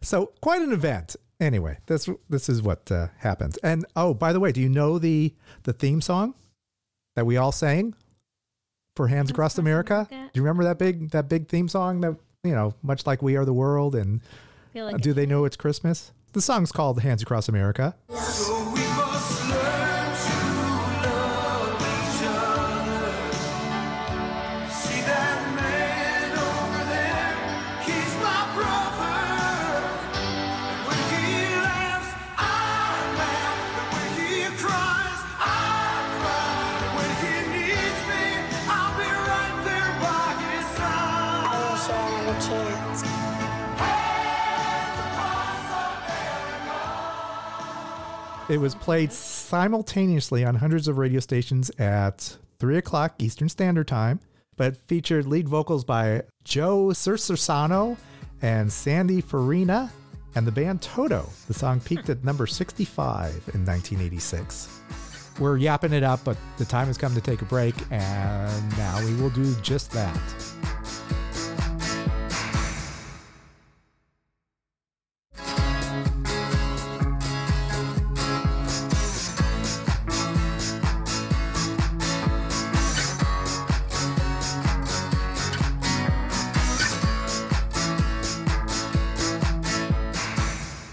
[0.00, 1.16] So quite an event.
[1.38, 3.58] Anyway, this this is what uh, happened.
[3.62, 6.34] And oh, by the way, do you know the the theme song
[7.14, 7.94] that we all sang
[8.96, 10.06] for Hands Across America?
[10.10, 13.36] Do you remember that big that big theme song that you know, much like We
[13.36, 14.22] Are the World and
[14.72, 16.12] Feel uh, like Do They Know It's Christmas?
[16.32, 17.94] The song's called Hands Across America.
[18.10, 18.61] See
[48.52, 54.20] It was played simultaneously on hundreds of radio stations at 3 o'clock Eastern Standard Time,
[54.58, 57.96] but featured lead vocals by Joe Cerisano
[58.42, 59.90] and Sandy Farina
[60.34, 61.30] and the band Toto.
[61.48, 64.80] The song peaked at number 65 in 1986.
[65.40, 69.02] We're yapping it up, but the time has come to take a break, and now
[69.02, 70.20] we will do just that.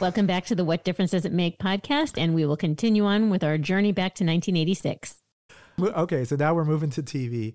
[0.09, 3.29] Welcome back to the What Difference Does It Make podcast, and we will continue on
[3.29, 5.21] with our journey back to 1986.
[5.79, 7.53] Okay, so now we're moving to TV.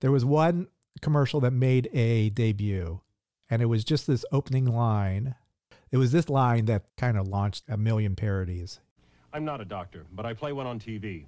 [0.00, 0.68] There was one
[1.02, 3.02] commercial that made a debut,
[3.50, 5.34] and it was just this opening line.
[5.90, 8.80] It was this line that kind of launched a million parodies.
[9.34, 11.26] I'm not a doctor, but I play one on TV.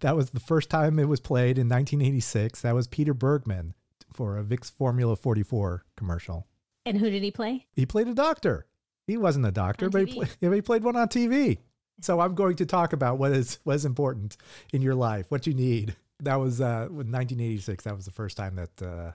[0.00, 2.62] That was the first time it was played in 1986.
[2.62, 3.74] That was Peter Bergman
[4.14, 6.46] for a Vicks Formula 44 commercial.
[6.86, 7.66] And who did he play?
[7.74, 8.64] He played a doctor.
[9.06, 11.58] He wasn't a doctor, but he, play, he played one on TV.
[12.00, 14.36] So I'm going to talk about what is what is important
[14.72, 15.96] in your life, what you need.
[16.20, 17.84] That was uh, 1986.
[17.84, 19.12] That was the first time that uh,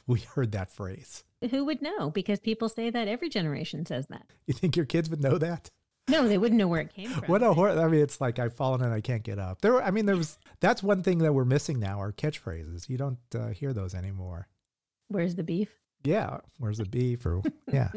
[0.06, 1.24] we heard that phrase.
[1.50, 2.10] Who would know?
[2.10, 4.26] Because people say that every generation says that.
[4.46, 5.70] You think your kids would know that?
[6.08, 7.28] No, they wouldn't know where it came from.
[7.28, 7.78] What a horror!
[7.78, 9.60] I mean, it's like I've fallen and I can't get up.
[9.60, 10.38] There, were, I mean, there was.
[10.60, 12.88] That's one thing that we're missing now: are catchphrases.
[12.88, 14.48] You don't uh, hear those anymore.
[15.08, 15.78] Where's the beef?
[16.04, 17.90] Yeah, where's the B for yeah,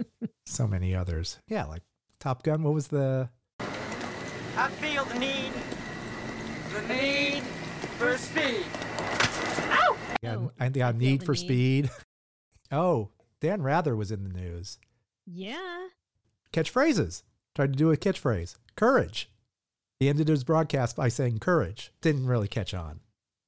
[0.45, 1.37] so many others.
[1.47, 1.83] Yeah, like
[2.19, 2.63] Top Gun.
[2.63, 3.29] What was the?
[3.59, 5.51] I feel the need,
[6.73, 7.43] the need
[7.97, 8.65] for speed.
[9.71, 9.97] Ow!
[10.21, 11.89] Yeah, Oh, I got Need for Speed.
[12.71, 13.09] oh,
[13.39, 14.77] Dan Rather was in the news.
[15.25, 15.87] Yeah.
[16.53, 17.23] Catchphrases.
[17.55, 18.55] Tried to do a catchphrase.
[18.75, 19.29] Courage.
[19.99, 21.91] He ended his broadcast by saying courage.
[22.01, 22.99] Didn't really catch on.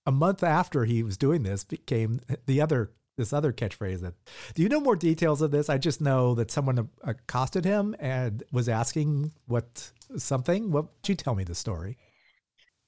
[0.06, 4.13] A month after he was doing this became the other this other catchphrase that
[4.56, 5.69] do you know more details of this?
[5.69, 10.71] I just know that someone accosted him and was asking what something.
[10.71, 11.97] What would you tell me the story?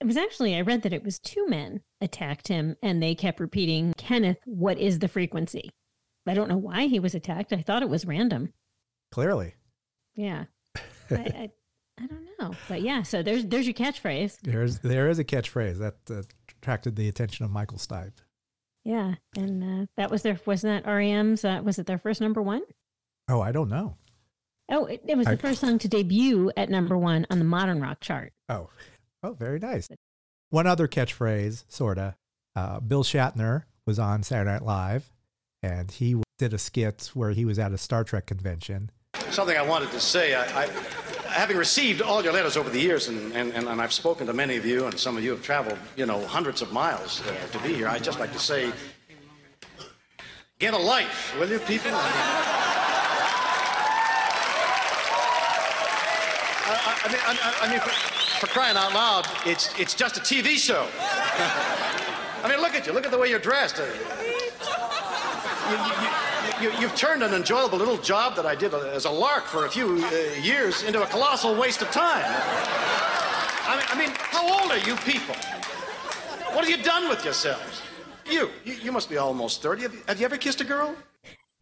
[0.02, 3.40] It was actually, I read that it was two men attacked him and they kept
[3.40, 5.72] repeating, Kenneth, what is the frequency?
[6.28, 7.54] I don't know why he was attacked.
[7.54, 8.52] I thought it was random.
[9.12, 9.56] Clearly.
[10.16, 10.46] Yeah.
[11.10, 11.50] I, I,
[12.04, 12.52] I don't know.
[12.68, 14.40] But yeah, so there's there's your catchphrase.
[14.42, 16.24] There's there is a catchphrase that uh,
[16.62, 18.18] attracted the attention of Michael Stipe.
[18.86, 19.16] Yeah.
[19.36, 22.62] And uh, that was their, wasn't that REM's, uh, was it their first number one?
[23.28, 23.98] Oh, I don't know.
[24.70, 27.82] Oh, it, it was the first song to debut at number one on the modern
[27.82, 28.34] rock chart.
[28.50, 28.70] Oh,
[29.22, 29.88] oh, very nice.
[30.50, 32.16] One other catchphrase, sorta.
[32.56, 35.12] Uh, Bill Shatner was on Saturday Night Live,
[35.62, 38.92] and he did a skit where he was at a Star Trek convention.
[39.30, 40.34] Something I wanted to say.
[40.34, 40.70] I, I,
[41.36, 44.56] having received all your letters over the years, and, and, and I've spoken to many
[44.56, 47.60] of you, and some of you have traveled, you know, hundreds of miles uh, to
[47.60, 48.72] be here, I'd just like to say,
[50.60, 51.92] get a life, will you, people?
[51.94, 52.06] I,
[57.04, 57.90] I mean, I, I mean for,
[58.40, 60.88] for crying out loud, it's, it's just a TV show.
[62.44, 62.94] I mean, look at you.
[62.94, 63.80] Look at the way you're dressed.
[63.80, 63.86] Uh,
[65.70, 66.25] you, you,
[66.66, 69.70] you, you've turned an enjoyable little job that I did as a lark for a
[69.70, 72.24] few uh, years into a colossal waste of time.
[72.26, 75.36] I mean, I mean, how old are you people?
[76.54, 77.82] What have you done with yourselves?
[78.30, 79.84] You, you, you must be almost 30.
[79.84, 80.96] Have you, have you ever kissed a girl?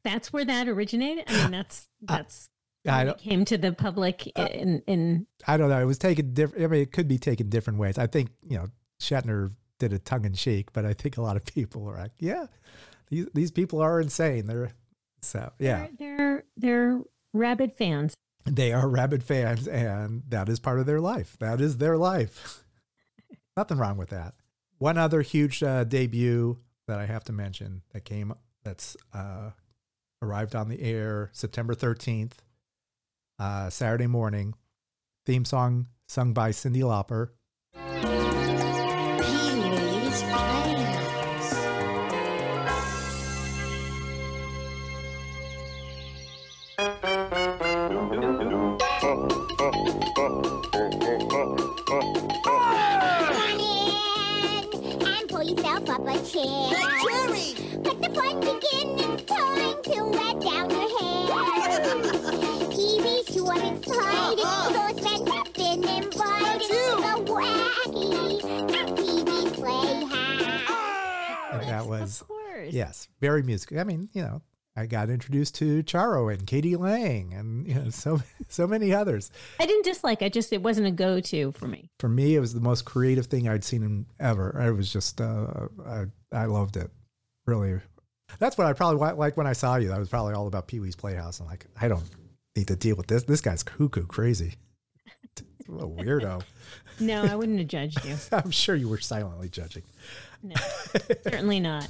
[0.04, 1.26] That's where that originated.
[1.28, 2.50] I mean, that's that's
[2.88, 5.80] I don't, it came to the public in in I don't know.
[5.80, 6.64] It was taken different.
[6.64, 7.98] I mean, it could be taken different ways.
[7.98, 8.68] I think you know
[9.02, 12.12] Shatner did it tongue in cheek, but I think a lot of people are like,
[12.20, 12.48] yeah,
[13.10, 14.46] these these people are insane.
[14.46, 14.72] They're
[15.24, 17.02] so yeah, they're they're, they're
[17.34, 18.14] rabid fans.
[18.46, 21.38] they are rabid fans, and that is part of their life.
[21.40, 22.64] That is their life.
[23.58, 24.34] Nothing wrong with that.
[24.80, 28.34] One other huge uh, debut that I have to mention that came
[28.64, 29.52] that's uh,
[30.22, 32.42] arrived on the air September thirteenth,
[33.40, 34.56] uh, Saturday morning.
[35.26, 37.30] Theme song sung by Cyndi Lauper.
[73.22, 73.80] Very musical.
[73.80, 74.42] I mean, you know,
[74.76, 76.76] I got introduced to Charo and k.d.
[76.76, 79.32] lang, and you know, so so many others.
[79.60, 80.22] I didn't dislike.
[80.22, 81.90] I just it wasn't a go-to for me.
[82.00, 84.60] For me, it was the most creative thing I'd seen in ever.
[84.60, 86.90] It was just, uh, I, I loved it.
[87.46, 87.80] Really.
[88.40, 89.90] That's what I probably like when I saw you.
[89.90, 91.40] That was probably all about Pee Wee's Playhouse.
[91.40, 92.04] I'm like, I don't
[92.56, 93.24] need to deal with this.
[93.24, 94.56] This guy's cuckoo crazy.
[95.66, 96.44] What a weirdo.
[97.00, 98.16] No, I wouldn't have judged you.
[98.32, 99.82] I'm sure you were silently judging.
[100.44, 100.54] No,
[101.24, 101.88] certainly not.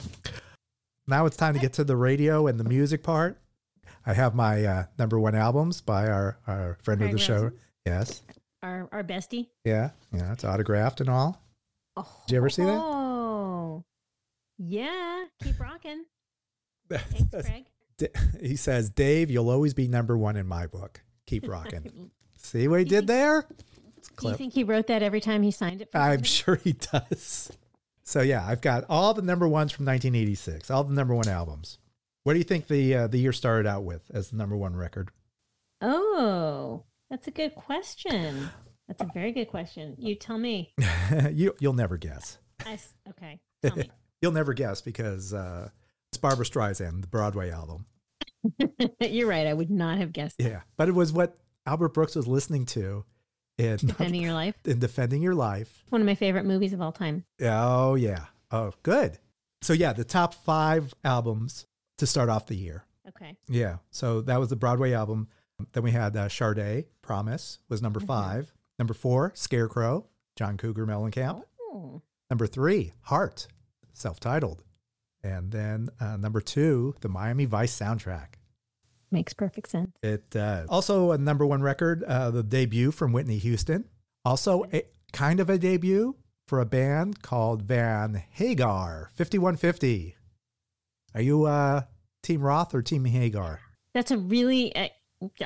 [1.08, 3.40] Now it's time to get to the radio and the music part.
[4.06, 7.52] I have my uh, number one albums by our, our friend of the Craig show.
[7.86, 8.22] Yes.
[8.62, 9.48] Our our bestie.
[9.66, 9.92] Yeah.
[10.12, 10.32] Yeah.
[10.32, 11.42] It's autographed and all.
[11.98, 12.08] Oh.
[12.28, 12.80] Did you ever see that?
[12.82, 13.84] Oh,
[14.58, 15.26] yeah.
[15.44, 16.06] Keep rocking.
[16.90, 17.66] Thanks, Craig.
[18.42, 21.02] He says, Dave, you'll always be number one in my book.
[21.28, 22.12] Keep rocking.
[22.38, 23.46] See what he did there?
[24.20, 25.92] Do you think he wrote that every time he signed it?
[25.92, 27.52] For I'm sure he does.
[28.04, 31.78] So yeah, I've got all the number ones from 1986, all the number one albums.
[32.24, 34.76] What do you think the uh, the year started out with as the number one
[34.76, 35.10] record?
[35.82, 38.50] Oh, that's a good question.
[38.88, 39.96] That's a very good question.
[39.98, 40.74] You tell me.
[41.32, 42.38] you you'll never guess.
[42.66, 43.40] I okay.
[43.64, 43.90] Tell me.
[44.22, 45.70] you'll never guess because uh,
[46.12, 47.86] it's Barbra Streisand, the Broadway album.
[49.00, 49.48] You're right.
[49.48, 50.36] I would not have guessed.
[50.38, 53.06] Yeah, but it was what Albert Brooks was listening to
[53.58, 54.56] in Defending Your Life.
[54.66, 55.84] in defending your life.
[55.90, 57.24] One of my favorite movies of all time.
[57.42, 58.26] Oh yeah.
[58.52, 59.20] Oh good.
[59.62, 61.66] So yeah, the top five albums
[61.98, 62.84] to start off the year.
[63.10, 63.36] Okay.
[63.48, 63.78] Yeah.
[63.92, 65.28] So that was the Broadway album.
[65.74, 68.08] Then we had uh, Sade, Promise was number Mm-hmm.
[68.08, 68.54] five.
[68.80, 71.44] Number four, Scarecrow, John Cougar Mellencamp.
[71.62, 72.02] Oh.
[72.30, 73.48] Number three, Heart,
[73.94, 74.64] self-titled.
[75.24, 78.36] And then uh, number two, the Miami Vice soundtrack.
[79.14, 79.92] Makes perfect sense.
[80.02, 80.68] It does.
[80.70, 83.86] Also a number one record, uh, the debut from Whitney Houston.
[84.26, 86.16] Also a kind of a debut
[86.48, 90.16] for a band called Van Hagar, 5150.
[91.14, 91.82] Are you uh,
[92.24, 93.60] Team Roth or Team Hagar?
[93.94, 94.76] That's a really.
[94.76, 94.90] I,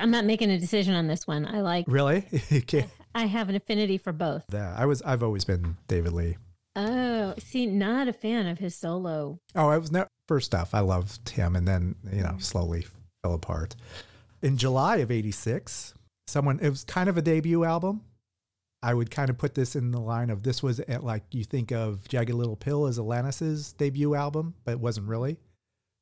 [0.00, 1.44] I'm not making a decision on this one.
[1.44, 1.84] I like.
[1.86, 2.26] Really?
[3.14, 4.46] I have an affinity for both.
[4.48, 5.02] That I was.
[5.02, 6.38] I've always been David Lee.
[6.74, 9.40] Oh, see, not a fan of his solo.
[9.54, 10.08] Oh, I was never.
[10.26, 12.86] First off, I loved him, and then you know slowly
[13.28, 13.76] fell apart.
[14.42, 15.94] In July of '86,
[16.26, 16.58] someone.
[16.60, 18.02] It was kind of a debut album.
[18.82, 21.42] I would kind of put this in the line of this was at, like you
[21.42, 25.38] think of Jagged Little Pill as Alanis's debut album, but it wasn't really.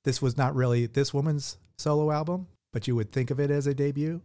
[0.04, 3.66] This was not really this woman's solo album, but you would think of it as
[3.66, 4.20] a debut.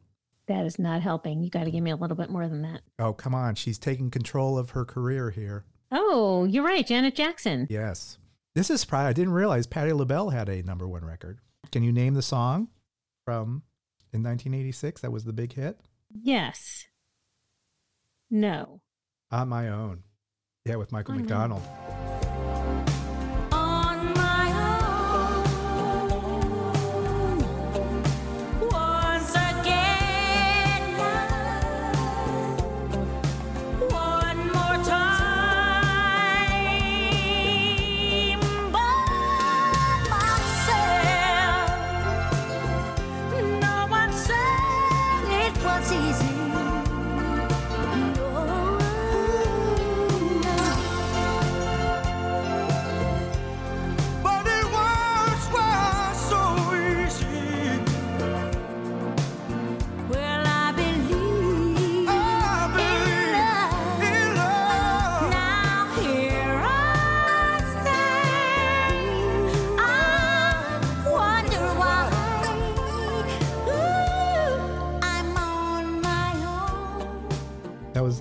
[0.47, 1.41] That is not helping.
[1.41, 2.81] You got to give me a little bit more than that.
[2.99, 3.55] Oh, come on.
[3.55, 5.63] She's taking control of her career here.
[5.89, 7.67] Oh, you're right, Janet Jackson.
[7.69, 8.17] Yes.
[8.53, 11.39] This is probably, I didn't realize Patti LaBelle had a number one record.
[11.71, 12.67] Can you name the song
[13.25, 13.63] from
[14.13, 15.79] in 1986 that was the big hit?
[16.11, 16.85] Yes.
[18.29, 18.81] No.
[19.31, 20.03] On My Own.
[20.65, 21.61] Yeah, with Michael On McDonald.
[21.61, 21.90] On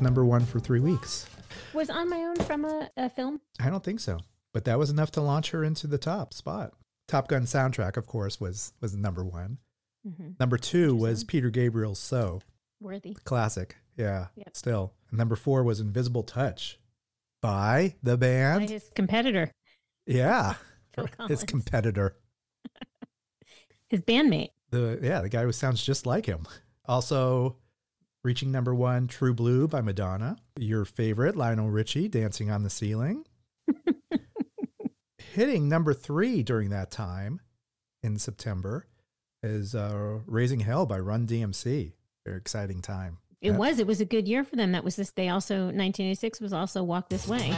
[0.00, 1.26] was number one for three weeks.
[1.74, 3.40] Was On My Own from a, a film?
[3.60, 4.18] I don't think so,
[4.52, 6.72] but that was enough to launch her into the top spot.
[7.06, 9.58] Top Gun soundtrack, of course, was was number one.
[10.08, 10.38] Mhm.
[10.40, 12.40] Number two was Peter Gabriel's "So,"
[12.80, 13.14] Worthy.
[13.24, 13.76] classic.
[13.96, 14.56] Yeah, Yep.
[14.56, 14.94] still.
[15.10, 16.78] And number four was "Invisible Touch"
[17.42, 18.70] by the By band.
[18.70, 19.52] his competitor,
[20.06, 20.54] Yeah,
[21.28, 22.16] his competitor.
[23.88, 24.50] his bandmate.
[24.70, 26.46] The yeah, the guy who sounds just like him.
[26.86, 27.56] Also,
[28.24, 30.36] reaching number one, "True Blue" by Madonna.
[30.58, 33.24] Your favorite, Lionel Richie, "Dancing on the Ceiling."
[35.32, 37.40] Hitting number three during that time
[38.02, 38.86] in September
[39.42, 41.92] is uh, "Raising Hell" by Run DMC.
[42.26, 43.18] Very exciting time.
[43.40, 43.56] It Yeah.
[43.56, 43.78] was.
[43.78, 44.72] It was a good year for them.
[44.72, 45.10] That was this.
[45.12, 47.54] They also 1986 was also Walk This Way.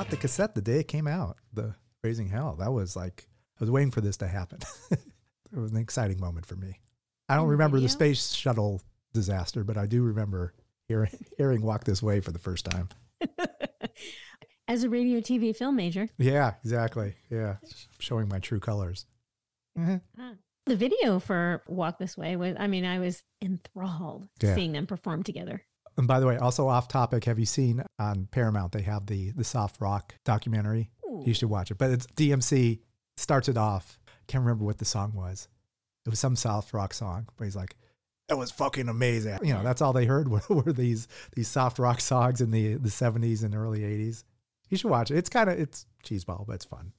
[0.00, 2.56] Bought the cassette the day it came out, the Raising Hell.
[2.58, 3.28] That was like,
[3.60, 4.60] I was waiting for this to happen.
[4.90, 4.98] it
[5.52, 6.80] was an exciting moment for me.
[7.28, 8.80] I don't the remember the space shuttle
[9.12, 10.54] disaster, but I do remember
[10.88, 12.88] hearing, hearing Walk This Way for the first time.
[14.68, 17.16] As a radio TV film major, Yeah, exactly.
[17.28, 17.56] Yeah,
[17.98, 19.04] showing my true colors.
[19.78, 20.00] Mhm.
[20.64, 24.54] the video for Walk This Way was, I mean, I was enthralled Yeah.
[24.54, 25.60] seeing them perform together.
[26.00, 29.32] And by the way, also off topic, have you seen on Paramount they have the
[29.32, 30.90] the soft rock documentary?
[31.26, 31.76] You should watch it.
[31.76, 32.78] But it's DMC
[33.18, 33.98] starts it off.
[34.26, 35.46] Can't remember what the song was.
[36.06, 37.76] It was some soft rock song, but he's like,
[38.30, 41.78] "It was fucking amazing." You know, that's all they heard were, were these these soft
[41.78, 44.24] rock songs in the the seventies and early eighties.
[44.70, 45.18] You should watch it.
[45.18, 46.92] It's kind of it's cheeseball, but it's fun.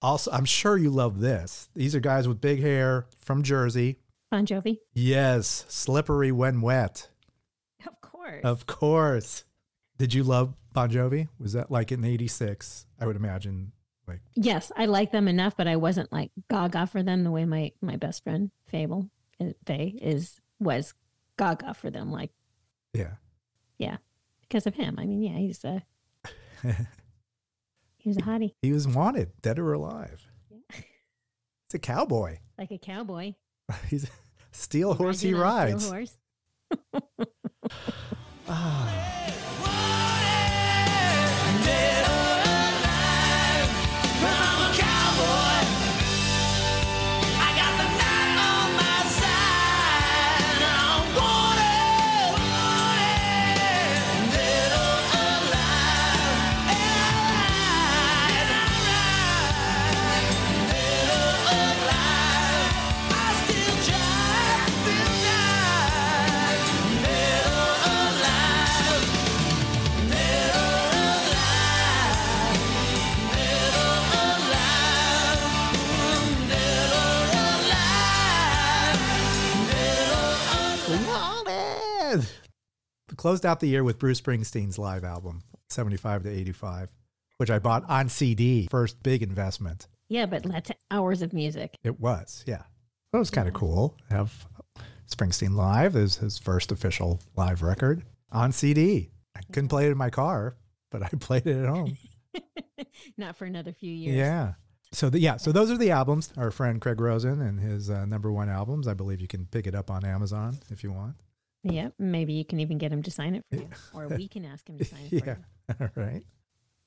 [0.00, 1.70] Also, I'm sure you love this.
[1.74, 3.98] These are guys with big hair from Jersey.
[4.30, 7.08] Bon Jovi, Yes, slippery when wet.
[7.86, 8.40] of course.
[8.44, 9.44] Of course.
[9.98, 11.28] Did you love Bon Jovi?
[11.38, 12.86] Was that like in 86?
[13.00, 13.72] I would imagine
[14.08, 17.44] like Yes, I like them enough, but I wasn't like gaga for them the way
[17.44, 19.08] my my best friend Fable
[19.40, 20.94] uh, Faye is was
[21.38, 22.10] gaga for them.
[22.10, 22.30] Like,
[22.92, 23.14] yeah.
[23.78, 23.96] yeah,
[24.42, 24.96] because of him.
[24.98, 25.82] I mean, yeah, he's a
[27.98, 30.26] he was a hottie, He was wanted, dead or alive.
[30.70, 32.38] It's a cowboy.
[32.58, 33.34] like a cowboy.
[33.88, 34.08] He's a
[34.52, 36.12] steel horse he riding a steel rides.
[36.70, 37.28] horse.
[38.46, 39.03] Wanted.
[83.24, 86.92] Closed out the year with Bruce Springsteen's live album, 75 to 85,
[87.38, 88.68] which I bought on CD.
[88.70, 89.88] First big investment.
[90.10, 91.74] Yeah, but that's hours of music.
[91.82, 92.64] It was, yeah.
[93.12, 93.96] That was kind of cool.
[94.10, 94.46] Have
[95.10, 99.10] Springsteen live is his first official live record on CD.
[99.34, 100.58] I couldn't play it in my car,
[100.90, 101.96] but I played it at home.
[103.16, 104.16] Not for another few years.
[104.16, 104.52] Yeah.
[104.92, 106.30] So the, yeah, so those are the albums.
[106.36, 108.86] Our friend Craig Rosen and his uh, number one albums.
[108.86, 111.16] I believe you can pick it up on Amazon if you want.
[111.64, 114.44] Yeah, maybe you can even get him to sign it for you, or we can
[114.44, 115.36] ask him to sign it for Yeah.
[115.68, 115.74] you.
[115.80, 116.22] All right.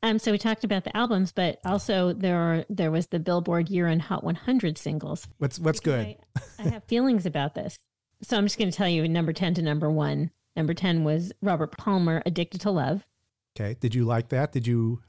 [0.04, 3.70] Um, so we talked about the albums, but also there are there was the Billboard
[3.70, 5.28] Year in Hot 100 singles.
[5.40, 6.16] What's what's good?
[6.60, 7.76] I have feelings about this,
[8.22, 10.30] so I'm just going to tell you number 10 to number one.
[10.56, 13.06] Number 10 was Robert Palmer, "Addicted to Love."
[13.60, 13.76] Okay.
[13.80, 14.52] Did you like that?
[14.52, 15.02] Did you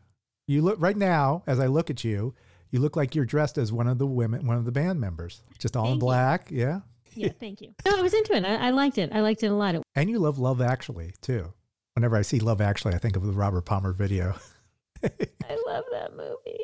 [0.47, 2.35] you look right now as I look at you,
[2.71, 5.43] you look like you're dressed as one of the women, one of the band members.
[5.59, 6.07] Just all in Thank you.
[6.07, 6.49] black.
[6.51, 6.81] Yeah.
[7.19, 7.75] Yeah, thank you.
[7.85, 8.45] No, I was into it.
[8.45, 9.11] I, I liked it.
[9.13, 9.75] I liked it a lot.
[9.75, 11.53] It, And you love Love Actually too.
[11.95, 14.37] Whenever I see Love Actually, I think of the Robert Palmer video.
[15.05, 16.61] I love that movie.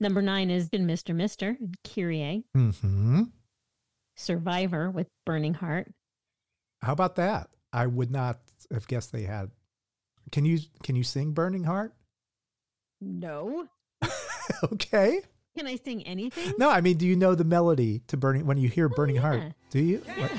[0.00, 1.14] Number nine is been Mr.
[1.14, 3.22] Mister, Kyrie, hmm
[4.16, 5.92] Survivor with Burning Heart.
[6.82, 7.50] How about that?
[7.72, 8.40] I would not
[8.72, 9.50] have guessed they had.
[10.32, 11.94] Can you can you sing Burning Heart?
[13.00, 13.66] No.
[14.72, 15.20] okay.
[15.56, 16.52] Can I sing anything?
[16.58, 19.16] No, I mean, do you know the melody to Burning when you hear oh, Burning
[19.16, 19.52] Heart?
[19.70, 19.98] Do you?
[20.16, 20.32] What-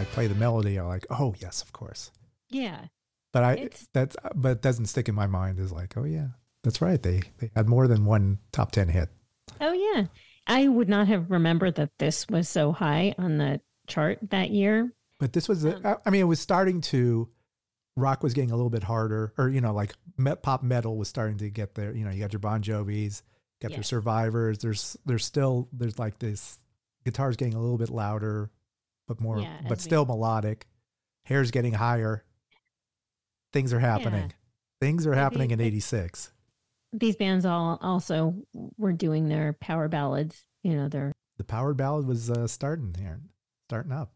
[0.00, 2.10] I play the melody, I'm like, oh yes, of course.
[2.48, 2.86] Yeah.
[3.32, 6.28] But I It's- that's but it doesn't stick in my mind as like, oh yeah,
[6.64, 7.00] that's right.
[7.02, 9.08] They they had more than one top ten hit.
[9.60, 10.06] Oh yeah.
[10.46, 14.92] I would not have remembered that this was so high on the chart that year.
[15.18, 17.28] But this was, Um, I I mean, it was starting to,
[17.94, 21.08] rock was getting a little bit harder, or, you know, like met, pop metal was
[21.08, 21.94] starting to get there.
[21.94, 23.22] You know, you got your Bon Jovis,
[23.60, 24.58] got your Survivors.
[24.58, 26.58] There's, there's still, there's like this,
[27.04, 28.50] guitar's getting a little bit louder,
[29.10, 30.68] but more, Yeah, but still melodic.
[31.24, 32.24] Hair's getting higher.
[33.52, 34.32] Things are happening.
[34.80, 36.30] Things are happening in it- 86.
[36.92, 38.34] These bands all also
[38.78, 40.44] were doing their power ballads.
[40.62, 43.20] You know, their The power ballad was uh, starting here,
[43.68, 44.12] starting up.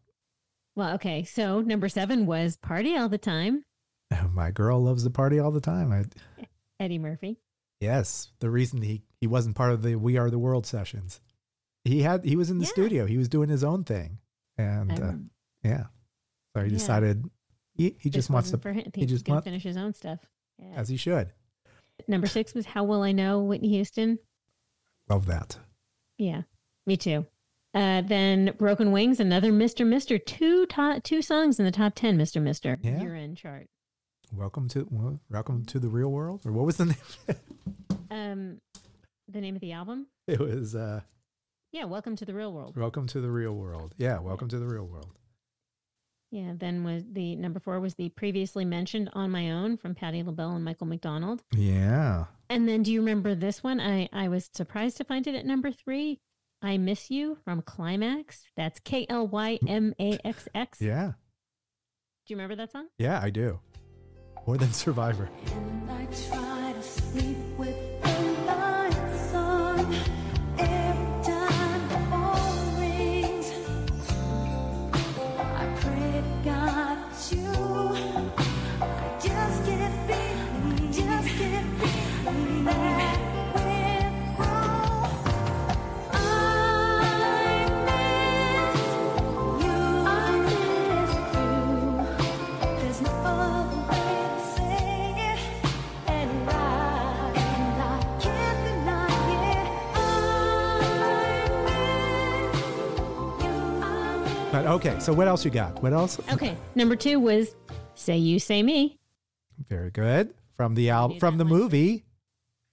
[0.75, 1.23] well, okay.
[1.25, 3.63] So number seven was "Party All the Time."
[4.31, 5.91] My girl loves to party all the time.
[5.91, 6.05] I,
[6.79, 7.37] Eddie Murphy.
[7.81, 11.19] yes, the reason he, he wasn't part of the We Are the World sessions.
[11.85, 13.05] he had he was in the studio.
[13.05, 14.19] He was doing his own thing,
[14.57, 15.29] and uh, Um,
[15.63, 15.85] yeah,
[16.55, 16.77] so he yeah.
[16.77, 17.25] decided
[17.75, 18.91] he, he just wants to for him.
[18.93, 20.19] he just wants finish his own stuff.
[20.57, 20.73] Yeah.
[20.75, 21.31] as he should.
[22.07, 24.19] Number six was How Will I Know, Whitney Houston.
[25.09, 25.57] Love that.
[26.17, 26.43] Yeah,
[26.85, 27.25] me too.
[27.73, 29.85] Uh, then Broken Wings, another Mr.
[29.85, 32.41] Mister, two top, two songs in the top ten, Mr.
[32.41, 33.01] Mister Yeah.
[33.01, 33.67] year end chart.
[34.31, 36.85] Welcome to well, welcome to the real world, or what was the
[37.27, 37.37] name?
[38.09, 38.61] Um,
[39.27, 40.07] the name of the album?
[40.27, 41.01] it was uh,
[41.75, 42.77] Yeah, Welcome to the Real World.
[42.77, 43.95] Welcome to the real world.
[43.97, 45.11] Yeah, welcome to the real world.
[46.31, 50.23] Yeah, then was the number four was the previously mentioned On My Own from Patti
[50.23, 51.43] LaBelle and Michael McDonald.
[51.51, 52.27] Yeah.
[52.49, 53.81] And then do you remember this one?
[53.81, 56.21] I, I was surprised to find it at number three.
[56.61, 58.43] I Miss You from Klymaxx.
[58.55, 60.79] That's K L Y M A X X.
[60.79, 61.07] Yeah.
[62.25, 62.87] Do you remember that song?
[62.97, 63.59] Yeah, I do.
[64.47, 65.29] More than Survivor.
[104.65, 105.83] But okay, so what else you got?
[105.83, 106.19] What else?
[106.33, 106.57] Okay.
[106.73, 107.55] Number two was
[107.93, 108.97] Say You, Say Me
[109.69, 110.33] Very good.
[110.57, 112.03] From the album, from the movie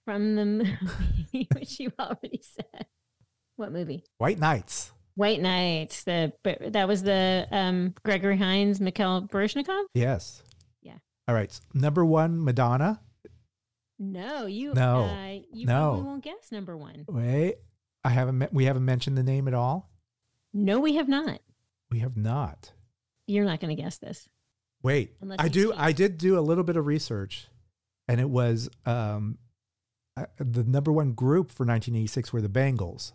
[0.03, 2.87] from the movie, which you already said.
[3.57, 4.03] What movie?
[4.17, 4.91] White Nights.
[5.13, 6.03] White Nights.
[6.03, 9.83] The but that was the um, Gregory Hines, Mikhail Baryshnikov.
[9.93, 10.41] Yes.
[10.81, 10.97] Yeah.
[11.27, 11.57] All right.
[11.75, 13.01] Number one, Madonna.
[13.99, 14.73] No, you.
[14.73, 15.01] No.
[15.03, 15.91] uh, you No.
[15.91, 17.05] probably won't guess number one.
[17.07, 17.57] Wait,
[18.03, 18.51] I haven't.
[18.51, 19.91] We haven't mentioned the name at all.
[20.55, 21.39] No, we have not.
[21.93, 22.71] We have not.
[23.27, 24.27] You're not going to guess this.
[24.81, 25.69] Wait, Unless I do.
[25.69, 25.79] cheat.
[25.79, 27.49] I did do a little bit of research,
[28.07, 29.37] and it was um,
[30.17, 33.13] uh, the number one group for 1986 were the Bangles.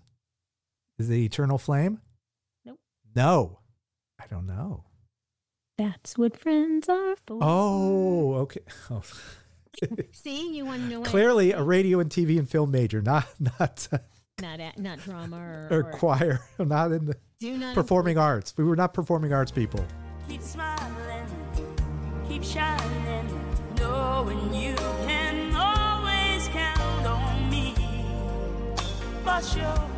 [1.00, 2.00] Is the Eternal Flame?
[2.64, 2.78] Nope.
[3.16, 3.58] No,
[4.22, 4.84] I don't know.
[5.76, 7.40] That's what friends are for.
[7.42, 8.60] Oh, okay.
[8.92, 9.02] Oh.
[10.12, 11.02] See, you want to know?
[11.02, 13.98] Clearly, a radio and TV and film major, not not uh,
[14.40, 18.52] not not drama or, or or choir, not in the Do not performing arts.
[18.56, 19.84] We were not performing arts people.
[20.28, 21.24] Keep smiling,
[22.28, 23.28] keep shining,
[23.78, 24.74] knowing you
[25.06, 27.74] can always count on me.
[29.22, 29.88] For sure,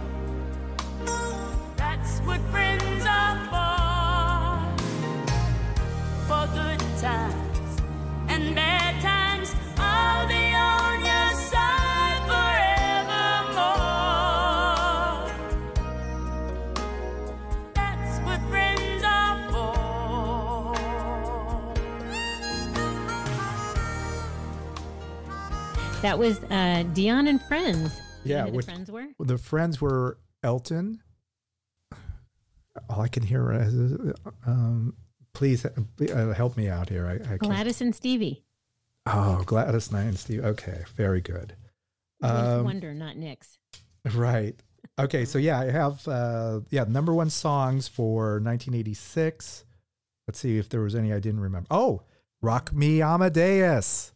[1.77, 4.85] that's what friends are for.
[6.29, 7.81] For good times
[8.29, 9.20] and bad times,
[26.03, 28.01] That was uh, Dionne and Friends.
[28.25, 29.07] Yeah, who the which- friends were.
[29.19, 31.03] The friends were Elton.
[32.89, 33.75] All I can hear is,
[34.47, 34.95] um,
[35.35, 37.07] please uh, help me out here.
[37.07, 37.41] I, I can't.
[37.41, 38.45] Gladys and Stevie.
[39.07, 40.43] Oh, Gladys Knight and Stevie.
[40.43, 41.55] Okay, very good.
[42.23, 43.59] Um, Wonder, not Nicks.
[44.15, 44.55] Right.
[44.99, 49.65] Okay, so yeah, I have uh yeah, number one songs for 1986.
[50.27, 51.67] Let's see if there was any I didn't remember.
[51.71, 52.03] Oh,
[52.41, 54.13] Rock Me Amadeus.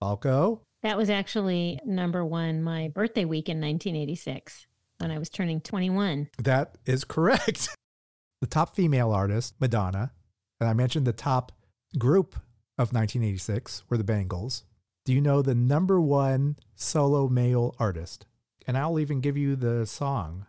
[0.00, 0.62] Falco.
[0.82, 4.66] That was actually number one my birthday week in 1986
[4.98, 6.28] when I was turning 21.
[6.38, 7.68] That is correct.
[8.40, 10.12] the top female artist, Madonna,
[10.58, 11.52] and I mentioned the top
[11.98, 12.34] group
[12.78, 14.64] of 1986 were the Bangles.
[15.04, 18.26] Do you know the number one solo male artist?
[18.66, 20.46] And I'll even give you the song.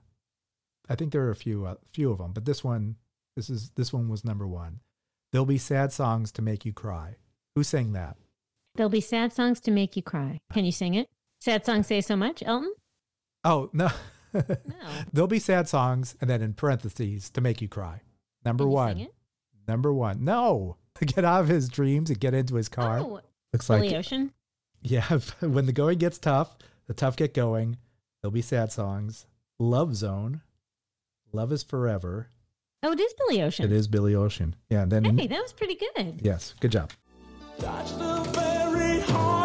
[0.89, 2.97] I think there are a few uh, few of them, but this one
[3.35, 4.81] this is this one was number 1.
[5.31, 7.15] There'll be sad songs to make you cry.
[7.55, 8.17] Who sang that?
[8.75, 10.39] There'll be sad songs to make you cry.
[10.53, 11.07] Can you sing it?
[11.39, 12.73] Sad songs say so much, Elton?
[13.43, 13.89] Oh, no.
[14.33, 14.41] No.
[15.13, 18.01] There'll be sad songs and then in parentheses to make you cry.
[18.45, 18.95] Number Can you 1.
[18.95, 19.13] sing it?
[19.67, 20.23] Number 1.
[20.23, 20.77] No.
[20.95, 22.99] To get out of his dreams and get into his car.
[22.99, 23.19] Oh,
[23.53, 24.31] Looks Billy like Ocean.
[24.83, 26.57] Yeah, when the going gets tough,
[26.87, 27.77] the tough get going.
[28.21, 29.27] There'll be sad songs.
[29.59, 30.41] Love Zone.
[31.31, 32.29] Love is Forever.
[32.81, 33.65] Oh, it is Billy Ocean.
[33.65, 34.55] It is Billy Ocean.
[34.71, 36.19] Yeah, then Hey, that was pretty good.
[36.23, 36.89] yes, good job.
[39.09, 39.40] Heart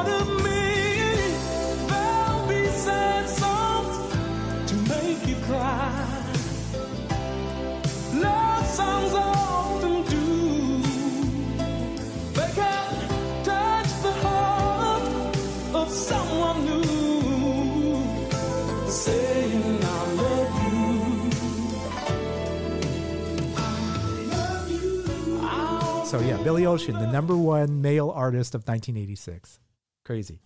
[26.17, 29.61] So yeah, Billy Ocean, the number one male artist of 1986.
[30.03, 30.41] Crazy.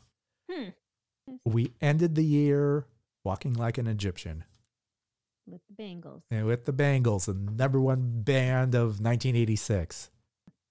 [0.51, 0.71] Hmm.
[1.45, 2.87] We ended the year
[3.23, 4.43] walking like an Egyptian
[5.47, 6.25] With the Bangles.
[6.29, 10.11] and with the Bangles, the number one band of 1986.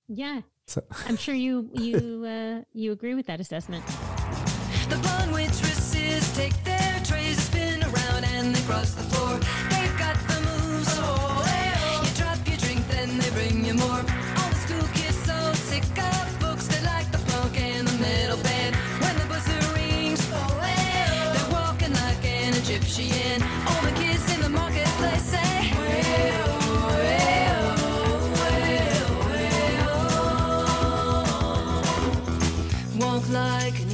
[0.10, 0.42] Yeah.
[0.68, 3.86] So, I'm sure you you uh, you agree with that assessment.
[4.90, 9.29] The blonde waitresses take their trays spin around and they cross the floor.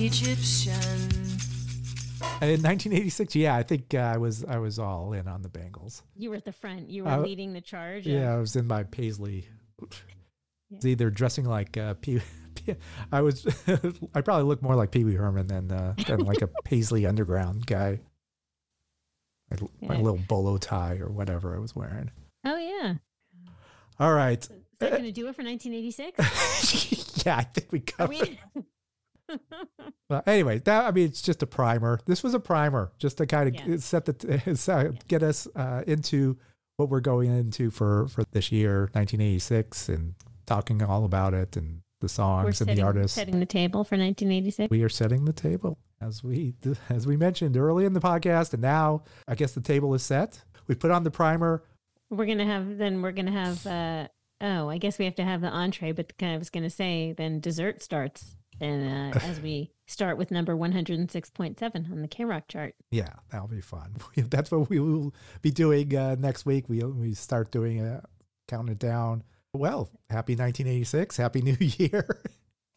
[0.06, 0.74] Egyptian.
[2.42, 5.50] And in 1986, yeah, I think uh, I was I was all in on the
[5.50, 6.04] Bangles.
[6.16, 6.90] You were at the front.
[6.90, 8.06] You were Uh, leading the charge.
[8.06, 9.48] Yeah, I was in my paisley.
[10.72, 12.22] It's either dressing like uh, Pee.
[12.56, 12.76] Pee-
[13.12, 13.46] I was.
[14.14, 17.66] I probably looked more like Pee Wee Herman than uh, than like a paisley underground
[17.66, 18.00] guy.
[19.52, 19.58] My,
[19.96, 22.12] my little bolo tie or whatever I was wearing.
[22.44, 22.96] Oh yeah.
[24.00, 24.42] All right.
[24.44, 24.50] Is
[24.80, 27.24] that going to do it for 1986?
[27.26, 28.38] yeah, I think we Are covered.
[28.54, 28.64] we?
[30.10, 32.00] Well, anyway, that I mean, it's just a primer.
[32.06, 33.78] This was a primer, just to kind of Yeah.
[33.78, 36.38] set the get us uh, into
[36.78, 40.14] what we're going into for for this year, 1986, and
[40.46, 43.16] talking all about it and the We're songs and setting, the artists.
[43.16, 44.70] setting the table for 1986.
[44.70, 46.54] We are setting the table as we
[46.90, 50.40] as we mentioned early in the podcast, and now I guess the table is set.
[50.68, 51.64] We put on the primer.
[52.12, 54.08] We're gonna have then we're gonna have uh
[54.42, 57.40] oh I guess we have to have the entree, but I was gonna say then
[57.40, 62.76] dessert starts and uh, as we start with number 106.7 on the KROQ chart.
[62.92, 63.96] Yeah, that'll be fun.
[64.18, 66.66] That's what we will be doing uh, next week.
[66.68, 68.04] We we start doing a
[68.48, 69.24] counting it down.
[69.54, 72.22] Well, happy 1986, happy New Year,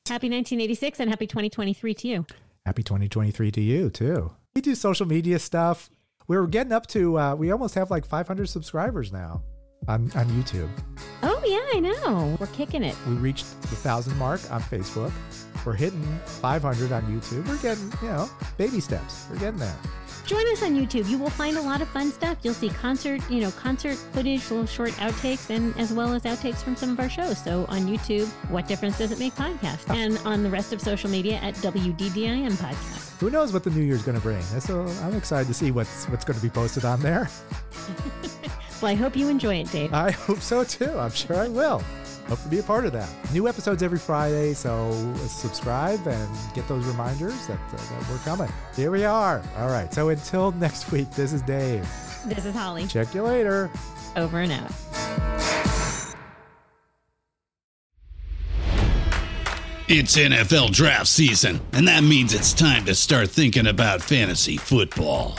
[0.09, 2.27] Happy 1986 and happy 2023 to you.
[2.65, 4.31] happy 2023 to you too.
[4.55, 5.91] We do social media stuff.
[6.29, 9.43] We're getting up to uh, we almost have like 500 subscribers now
[9.87, 10.69] on on YouTube.
[11.23, 12.37] Oh yeah, I know.
[12.41, 12.95] We're kicking it.
[13.07, 15.13] We reached the thousand mark on Facebook.
[15.65, 17.47] We're hitting 500 on YouTube.
[17.49, 19.27] We're getting you know baby steps.
[19.31, 19.77] We're getting there.
[20.27, 21.09] Join us on YouTube.
[21.09, 22.37] You will find a lot of fun stuff.
[22.43, 26.57] You'll see concert, you know, concert footage, little short outtakes, and as well as outtakes
[26.57, 27.43] from some of our shows.
[27.43, 29.89] So on YouTube, what difference does it make podcast?
[29.89, 33.19] And on the rest of social media at WDDIM podcast.
[33.21, 34.43] Who knows what the new year's going to bring?
[34.43, 37.31] So I'm excited to see what's what's going to be posted on there.
[38.81, 39.93] Well, I hope you enjoy it, Dave.
[39.93, 40.97] I hope so too.
[40.97, 41.83] I'm sure I will.
[42.29, 43.09] Hope to be a part of that.
[43.33, 48.53] New episodes every Friday, so subscribe and get those reminders that, uh, that we're coming.
[48.77, 49.43] Here we are.
[49.57, 49.93] All right.
[49.95, 51.89] So until next week, this is Dave.
[52.27, 52.87] This is Holly.
[52.87, 53.71] Check you later.
[54.17, 54.71] Over and out.
[59.91, 65.39] It's NFL draft season, and that means it's time to start thinking about fantasy football.